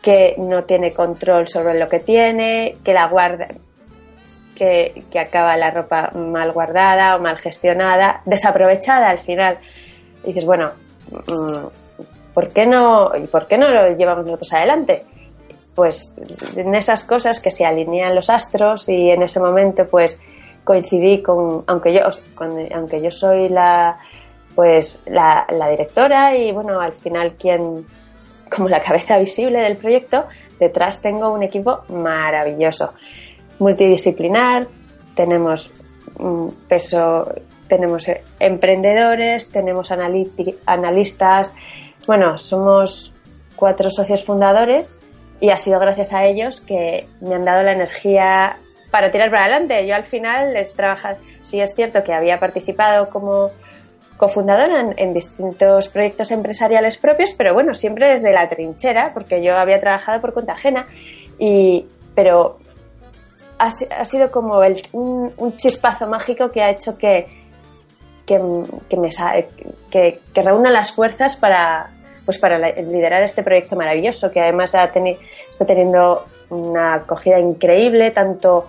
que 0.00 0.34
no 0.38 0.64
tiene 0.64 0.94
control 0.94 1.46
sobre 1.46 1.78
lo 1.78 1.86
que 1.86 2.00
tiene, 2.00 2.76
que 2.82 2.94
la 2.94 3.06
guarda, 3.06 3.48
que, 4.54 5.04
acaba 5.20 5.56
la 5.58 5.70
ropa 5.70 6.10
mal 6.14 6.52
guardada 6.52 7.16
o 7.16 7.20
mal 7.20 7.36
gestionada, 7.36 8.22
desaprovechada 8.24 9.10
al 9.10 9.18
final. 9.18 9.58
Y 10.24 10.28
dices, 10.28 10.46
bueno, 10.46 10.70
mm, 11.10 11.66
¿por 12.34 12.48
qué 12.48 12.66
no, 12.66 13.12
por 13.30 13.46
qué 13.46 13.58
no 13.58 13.68
lo 13.70 13.96
llevamos 13.96 14.24
nosotros 14.24 14.52
adelante? 14.52 15.04
Pues 15.74 16.14
en 16.56 16.74
esas 16.74 17.04
cosas 17.04 17.40
que 17.40 17.50
se 17.50 17.64
alinean 17.64 18.14
los 18.14 18.28
astros 18.30 18.88
y 18.88 19.10
en 19.10 19.22
ese 19.22 19.40
momento 19.40 19.86
pues 19.86 20.20
coincidí 20.64 21.22
con, 21.22 21.64
aunque 21.66 21.92
yo, 21.92 22.00
aunque 22.74 23.00
yo 23.00 23.10
soy 23.10 23.48
la, 23.48 23.98
pues 24.54 25.02
la, 25.06 25.46
la 25.50 25.68
directora 25.68 26.36
y 26.36 26.52
bueno, 26.52 26.80
al 26.80 26.92
final 26.92 27.34
quien, 27.34 27.86
como 28.54 28.68
la 28.68 28.80
cabeza 28.80 29.18
visible 29.18 29.60
del 29.60 29.76
proyecto, 29.76 30.26
detrás 30.58 31.00
tengo 31.00 31.32
un 31.32 31.42
equipo 31.42 31.80
maravilloso, 31.88 32.92
multidisciplinar, 33.58 34.68
tenemos 35.14 35.72
mm, 36.18 36.48
peso, 36.68 37.24
tenemos 37.66 38.08
eh, 38.08 38.22
emprendedores, 38.38 39.50
tenemos 39.50 39.90
analistas, 39.90 41.54
bueno, 42.06 42.38
somos 42.38 43.14
cuatro 43.56 43.90
socios 43.90 44.24
fundadores 44.24 45.00
y 45.40 45.50
ha 45.50 45.56
sido 45.56 45.78
gracias 45.80 46.12
a 46.12 46.24
ellos 46.24 46.60
que 46.60 47.06
me 47.20 47.34
han 47.34 47.44
dado 47.44 47.62
la 47.62 47.72
energía 47.72 48.56
para 48.90 49.10
tirar 49.10 49.30
para 49.30 49.44
adelante. 49.44 49.86
Yo 49.86 49.94
al 49.94 50.02
final 50.04 50.52
les 50.54 50.72
trabajar, 50.72 51.18
sí 51.42 51.60
es 51.60 51.74
cierto 51.74 52.02
que 52.02 52.12
había 52.12 52.38
participado 52.38 53.08
como 53.10 53.50
cofundadora 54.16 54.92
en, 54.96 55.14
distintos 55.14 55.88
proyectos 55.88 56.30
empresariales 56.30 56.98
propios, 56.98 57.32
pero 57.32 57.54
bueno, 57.54 57.72
siempre 57.72 58.08
desde 58.10 58.32
la 58.32 58.48
trinchera, 58.48 59.12
porque 59.14 59.42
yo 59.42 59.56
había 59.56 59.80
trabajado 59.80 60.20
por 60.20 60.34
cuenta 60.34 60.52
ajena, 60.52 60.86
y, 61.38 61.86
pero 62.14 62.58
ha, 63.58 63.70
si- 63.70 63.86
ha 63.90 64.04
sido 64.04 64.30
como 64.30 64.62
el- 64.62 64.86
un 64.92 65.56
chispazo 65.56 66.06
mágico 66.06 66.50
que 66.50 66.62
ha 66.62 66.68
hecho 66.70 66.98
que, 66.98 67.39
que, 68.36 70.20
que 70.32 70.42
reúna 70.42 70.70
las 70.70 70.92
fuerzas 70.92 71.36
para, 71.36 71.90
pues 72.24 72.38
para 72.38 72.58
liderar 72.58 73.22
este 73.22 73.42
proyecto 73.42 73.76
maravilloso, 73.76 74.30
que 74.30 74.40
además 74.40 74.74
está 74.74 75.64
teniendo 75.66 76.24
una 76.50 76.94
acogida 76.94 77.38
increíble, 77.38 78.10
tanto 78.10 78.66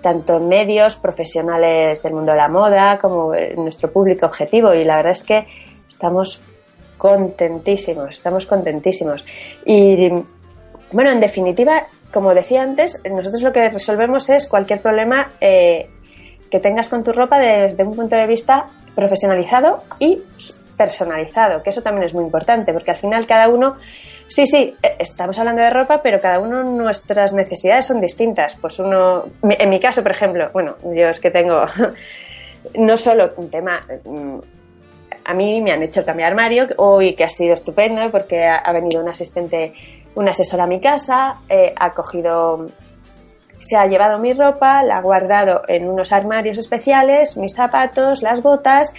tanto 0.00 0.36
en 0.36 0.48
medios 0.48 0.96
profesionales 0.96 2.02
del 2.02 2.14
mundo 2.14 2.32
de 2.32 2.38
la 2.38 2.48
moda 2.48 2.98
como 2.98 3.34
en 3.34 3.56
nuestro 3.56 3.90
público 3.90 4.26
objetivo 4.26 4.72
y 4.72 4.84
la 4.84 4.96
verdad 4.96 5.12
es 5.12 5.24
que 5.24 5.46
estamos 5.88 6.44
contentísimos, 6.96 8.10
estamos 8.10 8.46
contentísimos. 8.46 9.24
Y 9.64 10.10
bueno, 10.92 11.10
en 11.10 11.20
definitiva, 11.20 11.86
como 12.12 12.34
decía 12.34 12.62
antes, 12.62 13.00
nosotros 13.10 13.42
lo 13.42 13.52
que 13.52 13.68
resolvemos 13.68 14.28
es 14.30 14.46
cualquier 14.46 14.80
problema 14.80 15.32
eh, 15.40 15.90
que 16.50 16.60
tengas 16.60 16.88
con 16.88 17.04
tu 17.04 17.12
ropa 17.12 17.38
desde 17.38 17.82
un 17.84 17.94
punto 17.94 18.16
de 18.16 18.26
vista 18.26 18.66
profesionalizado 18.98 19.84
y 20.00 20.20
personalizado, 20.76 21.62
que 21.62 21.70
eso 21.70 21.82
también 21.82 22.04
es 22.04 22.14
muy 22.14 22.24
importante, 22.24 22.72
porque 22.72 22.90
al 22.90 22.96
final 22.96 23.28
cada 23.28 23.48
uno, 23.48 23.76
sí, 24.26 24.44
sí, 24.44 24.74
eh, 24.82 24.96
estamos 24.98 25.38
hablando 25.38 25.62
de 25.62 25.70
ropa, 25.70 26.02
pero 26.02 26.20
cada 26.20 26.40
uno 26.40 26.64
nuestras 26.64 27.32
necesidades 27.32 27.86
son 27.86 28.00
distintas. 28.00 28.56
Pues 28.56 28.80
uno, 28.80 29.26
en 29.42 29.70
mi 29.70 29.78
caso, 29.78 30.02
por 30.02 30.10
ejemplo, 30.10 30.50
bueno, 30.52 30.78
yo 30.82 31.06
es 31.06 31.20
que 31.20 31.30
tengo 31.30 31.62
no 32.74 32.96
solo 32.96 33.34
un 33.36 33.48
tema, 33.48 33.80
mm, 34.04 34.38
a 35.26 35.34
mí 35.34 35.62
me 35.62 35.70
han 35.70 35.84
hecho 35.84 36.04
cambiar 36.04 36.32
armario, 36.32 36.66
hoy 36.78 37.14
que 37.14 37.22
ha 37.22 37.28
sido 37.28 37.54
estupendo, 37.54 38.10
porque 38.10 38.46
ha, 38.46 38.72
venido 38.72 39.00
un 39.00 39.08
asistente, 39.08 39.74
un 40.16 40.28
asesor 40.28 40.60
a 40.60 40.66
mi 40.66 40.80
casa, 40.80 41.36
eh, 41.48 41.72
ha 41.78 41.94
cogido 41.94 42.66
se 43.60 43.76
ha 43.76 43.86
llevado 43.86 44.18
mi 44.18 44.32
ropa, 44.32 44.82
la 44.82 44.98
ha 44.98 45.02
guardado 45.02 45.62
en 45.68 45.88
unos 45.88 46.12
armarios 46.12 46.58
especiales, 46.58 47.36
mis 47.36 47.54
zapatos, 47.54 48.22
las 48.22 48.42
botas, 48.42 48.94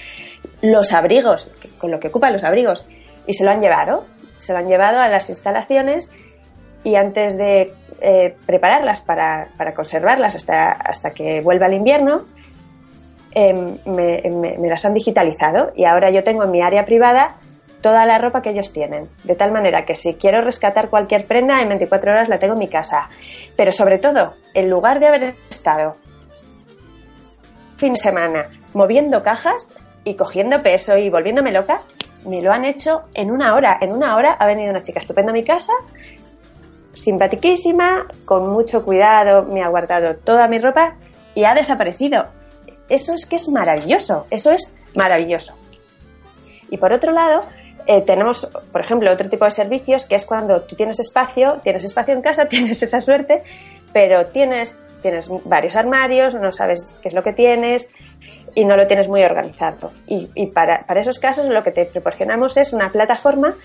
los 0.62 0.94
abrigos, 0.94 1.50
con 1.78 1.92
lo 1.92 2.00
que 2.00 2.10
ocupan 2.10 2.34
los 2.34 2.44
abrigos, 2.44 2.88
y 3.26 3.34
se 3.34 3.46
lo 3.46 3.52
han 3.52 3.62
llevado. 3.62 4.06
Se 4.38 4.54
lo 4.54 4.60
han 4.60 4.68
llevado 4.68 5.00
a 5.00 5.08
las 5.10 5.30
instalaciones 5.30 6.12
y 6.84 6.96
antes 6.96 7.38
de 7.38 7.74
eh, 8.00 8.36
prepararlas 8.46 9.02
para, 9.02 9.50
para 9.58 9.74
conservarlas 9.74 10.36
hasta, 10.36 10.72
hasta 10.72 11.12
que 11.12 11.42
vuelva 11.42 11.68
el 11.68 11.74
invierno, 11.74 12.26
em, 13.32 13.78
me 13.86 14.70
las 14.70 14.86
han 14.86 14.94
digitalizado 14.94 15.74
y 15.76 15.84
ahora 15.84 16.10
yo 16.10 16.24
tengo 16.24 16.46
en 16.46 16.52
mi 16.52 16.62
área 16.62 16.86
privada 16.86 17.36
toda 17.82 18.06
la 18.06 18.18
ropa 18.18 18.42
que 18.42 18.52
ellos 18.52 18.74
tienen. 18.74 19.10
De 19.24 19.36
tal 19.36 19.52
manera 19.52 19.86
que 19.86 19.96
si 19.96 20.16
quiero 20.16 20.42
rescatar 20.42 20.90
cualquier 20.90 21.26
prenda, 21.26 21.62
en 21.62 21.70
24 21.70 22.12
horas 22.12 22.30
la 22.30 22.40
tengo 22.40 22.54
en 22.54 22.60
mi 22.60 22.68
casa. 22.68 23.10
Pero 23.56 23.72
sobre 23.72 24.00
todo, 24.00 24.34
en 24.54 24.70
lugar 24.70 25.00
de 25.00 25.08
haber 25.08 25.36
estado 25.50 25.96
fin 27.78 27.94
de 27.94 28.00
semana 28.00 28.50
moviendo 28.74 29.24
cajas 29.24 29.74
y 30.04 30.16
cogiendo 30.16 30.62
peso 30.62 30.98
y 30.98 31.10
volviéndome 31.10 31.52
loca, 31.52 31.82
me 32.26 32.42
lo 32.42 32.52
han 32.52 32.66
hecho 32.66 33.04
en 33.14 33.32
una 33.32 33.56
hora. 33.56 33.78
En 33.82 33.92
una 33.92 34.16
hora 34.16 34.34
ha 34.34 34.46
venido 34.46 34.70
una 34.70 34.84
chica 34.84 35.00
estupenda 35.00 35.32
a 35.32 35.34
mi 35.34 35.44
casa, 35.44 35.74
simpatiquísima, 36.94 38.08
con 38.26 38.50
mucho 38.50 38.84
cuidado, 38.84 39.44
me 39.44 39.64
ha 39.64 39.70
guardado 39.70 40.18
toda 40.18 40.48
mi 40.48 40.60
ropa 40.60 40.96
y 41.36 41.46
ha 41.46 41.54
desaparecido. 41.54 42.26
Eso 42.90 43.14
es 43.14 43.26
que 43.26 43.38
es 43.38 43.48
maravilloso, 43.50 44.28
eso 44.30 44.52
es 44.52 44.76
maravilloso. 44.96 45.56
Y 46.70 46.78
por 46.78 46.94
otro 46.94 47.12
lado, 47.12 47.42
eh, 47.88 48.02
tenemos, 48.02 48.46
por 48.72 48.82
ejemplo, 48.82 49.12
otro 49.12 49.30
tipo 49.30 49.46
de 49.46 49.52
servicios 49.52 50.06
que 50.06 50.16
es 50.16 50.26
cuando 50.26 50.62
tú 50.62 50.76
tienes 50.76 51.00
espacio, 51.00 51.60
tienes 51.64 51.84
espacio 51.84 52.14
en 52.14 52.22
casa, 52.22 52.46
tienes 52.50 52.82
esa 52.84 53.02
suerte, 53.02 53.44
pero 53.94 54.28
tienes, 54.28 54.78
tienes 55.02 55.30
varios 55.46 55.76
armarios, 55.76 56.36
no 56.36 56.52
sabes 56.52 56.96
qué 57.02 57.08
es 57.10 57.14
lo 57.14 57.24
que 57.24 57.34
tienes 57.34 57.90
y 58.56 58.66
no 58.66 58.76
lo 58.76 58.88
tienes 58.88 59.08
muy 59.08 59.24
organizado. 59.24 59.92
Y, 60.08 60.48
para, 60.48 60.86
para 60.86 61.02
esos 61.02 61.20
casos 61.20 61.50
lo 61.50 61.64
que 61.64 61.72
te 61.72 61.86
proporcionamos 61.86 62.58
es 62.58 62.74
una 62.74 62.90
plataforma 62.90 63.56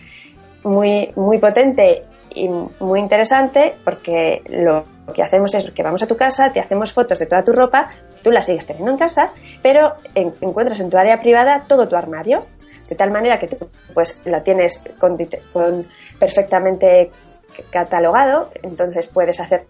muy, 0.63 1.13
muy 1.17 1.39
potente 1.39 2.05
y 2.35 2.49
muy 2.49 3.01
interesante 3.01 3.75
porque 3.85 4.43
lo 4.49 4.85
que 5.15 5.23
hacemos 5.23 5.55
es 5.55 5.71
que 5.71 5.83
vamos 5.83 6.03
a 6.03 6.07
tu 6.07 6.17
casa, 6.17 6.51
te 6.53 6.61
hacemos 6.61 6.93
fotos 6.93 7.19
de 7.19 7.27
toda 7.27 7.45
tu 7.45 7.53
ropa, 7.53 7.91
tú 8.23 8.31
la 8.31 8.41
sigues 8.43 8.67
teniendo 8.67 8.91
en 8.93 8.97
casa, 8.99 9.31
pero 9.63 9.95
en- 10.15 10.35
encuentras 10.41 10.81
en 10.81 10.89
tu 10.91 10.97
área 10.97 11.19
privada 11.21 11.65
todo 11.69 11.87
tu 11.87 11.95
armario, 11.97 12.47
de 12.95 12.99
tal 12.99 13.11
manera 13.11 13.39
que 13.39 13.49
tú 13.49 13.69
pues 13.93 14.21
lo 14.25 14.41
tienes 14.43 14.83
con, 15.01 15.17
con 15.53 15.87
perfectamente 16.19 17.11
catalogado, 17.71 18.51
entonces 18.63 19.09
puedes 19.09 19.41
hacer 19.41 19.67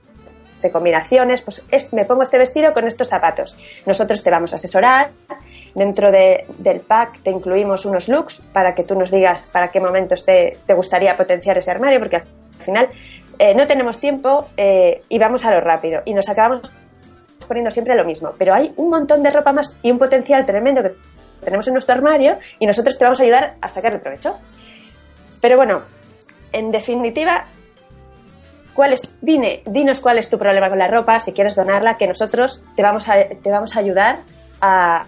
de 0.62 0.70
combinaciones, 0.70 1.42
pues 1.42 1.62
es- 1.70 1.92
me 1.92 2.04
pongo 2.04 2.22
este 2.22 2.38
vestido 2.38 2.72
con 2.72 2.86
estos 2.86 3.08
zapatos. 3.08 3.56
Nosotros 3.84 4.22
te 4.22 4.30
vamos 4.30 4.52
a 4.52 4.56
asesorar. 4.56 5.10
Dentro 5.74 6.10
de- 6.10 6.46
del 6.58 6.80
pack 6.80 7.20
te 7.22 7.30
incluimos 7.30 7.84
unos 7.84 8.08
looks 8.08 8.40
para 8.52 8.74
que 8.74 8.84
tú 8.84 8.94
nos 8.98 9.10
digas 9.10 9.48
para 9.52 9.70
qué 9.70 9.80
momentos 9.80 10.24
te, 10.24 10.56
te 10.66 10.72
gustaría 10.74 11.16
potenciar 11.16 11.58
ese 11.58 11.70
armario, 11.70 11.98
porque 11.98 12.16
al 12.16 12.24
final 12.60 12.88
eh, 13.38 13.54
no 13.54 13.66
tenemos 13.66 13.98
tiempo 13.98 14.46
eh, 14.56 15.02
y 15.08 15.18
vamos 15.18 15.44
a 15.44 15.50
lo 15.50 15.60
rápido 15.60 16.00
y 16.04 16.14
nos 16.14 16.28
acabamos 16.28 16.72
poniendo 17.48 17.70
siempre 17.70 17.94
lo 17.96 18.04
mismo. 18.04 18.32
Pero 18.38 18.54
hay 18.54 18.72
un 18.76 18.88
montón 18.88 19.22
de 19.22 19.30
ropa 19.30 19.52
más 19.52 19.76
y 19.82 19.90
un 19.90 19.98
potencial 19.98 20.46
tremendo 20.46 20.82
que 20.82 20.92
tenemos 21.44 21.68
en 21.68 21.74
nuestro 21.74 21.94
armario 21.94 22.38
y 22.58 22.66
nosotros 22.66 22.98
te 22.98 23.04
vamos 23.04 23.20
a 23.20 23.22
ayudar 23.22 23.54
a 23.60 23.68
sacarle 23.68 23.98
provecho. 23.98 24.38
Pero 25.40 25.56
bueno, 25.56 25.82
en 26.52 26.70
definitiva, 26.70 27.44
¿Cuál 28.74 28.92
es, 28.92 29.08
dine, 29.20 29.62
dinos 29.66 30.00
cuál 30.00 30.18
es 30.18 30.28
tu 30.28 30.36
problema 30.36 30.68
con 30.68 30.78
la 30.78 30.88
ropa, 30.88 31.20
si 31.20 31.32
quieres 31.32 31.54
donarla, 31.54 31.96
que 31.96 32.08
nosotros 32.08 32.64
te 32.74 32.82
vamos 32.82 33.08
a, 33.08 33.14
te 33.28 33.50
vamos 33.50 33.76
a 33.76 33.78
ayudar 33.78 34.18
a, 34.60 35.04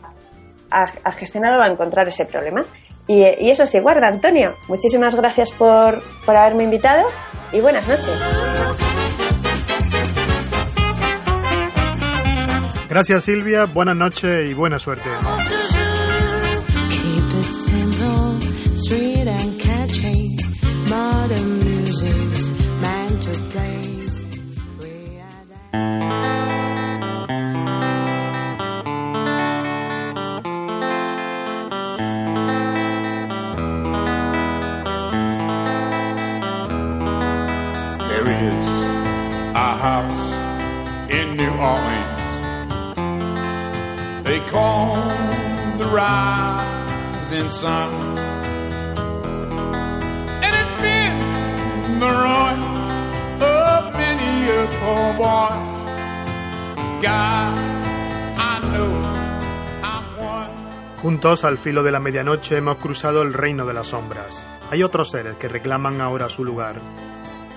a, 0.70 0.86
a 1.02 1.12
gestionar 1.12 1.58
o 1.58 1.62
a 1.62 1.66
encontrar 1.66 2.06
ese 2.06 2.26
problema. 2.26 2.64
Y, 3.08 3.22
y 3.22 3.50
eso 3.50 3.66
sí, 3.66 3.80
guarda, 3.80 4.06
Antonio. 4.06 4.54
Muchísimas 4.68 5.16
gracias 5.16 5.50
por, 5.50 6.00
por 6.24 6.36
haberme 6.36 6.62
invitado 6.62 7.08
y 7.52 7.60
buenas 7.60 7.88
noches. 7.88 8.14
Gracias 12.88 13.24
Silvia, 13.24 13.64
buenas 13.64 13.96
noches 13.96 14.48
y 14.48 14.54
buena 14.54 14.78
suerte. 14.78 15.10
Rising 45.96 47.48
sun. 47.48 47.90
And 50.44 50.52
it's 50.60 50.76
been 50.80 52.00
the 52.00 52.10
ruin 52.22 52.60
of 53.40 53.94
many 53.94 54.32
a 54.50 54.62
poor 54.78 55.08
boy. 55.16 55.54
God, 57.00 57.56
I 58.36 58.60
know 58.62 58.92
I'm 59.82 60.06
one. 60.18 60.50
Juntos 61.02 61.44
al 61.44 61.56
filo 61.56 61.82
de 61.82 61.92
la 61.92 62.00
medianoche 62.00 62.58
hemos 62.58 62.76
cruzado 62.76 63.22
el 63.22 63.32
reino 63.32 63.64
de 63.64 63.74
las 63.74 63.88
sombras. 63.88 64.46
Hay 64.70 64.82
otros 64.82 65.10
seres 65.10 65.36
que 65.36 65.48
reclaman 65.48 66.00
ahora 66.00 66.28
su 66.28 66.44
lugar. 66.44 66.76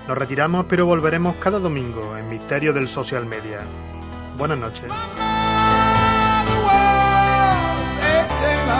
Nos 0.08 0.16
retiramos 0.16 0.64
pero 0.66 0.86
volveremos 0.86 1.36
cada 1.36 1.58
domingo 1.58 2.16
en 2.16 2.28
Misterio 2.28 2.72
del 2.72 2.88
Social 2.88 3.26
Media. 3.26 3.60
Buenas 4.38 4.58
noches. 4.58 4.90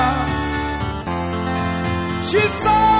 The 0.01 0.31
world's 2.31 3.00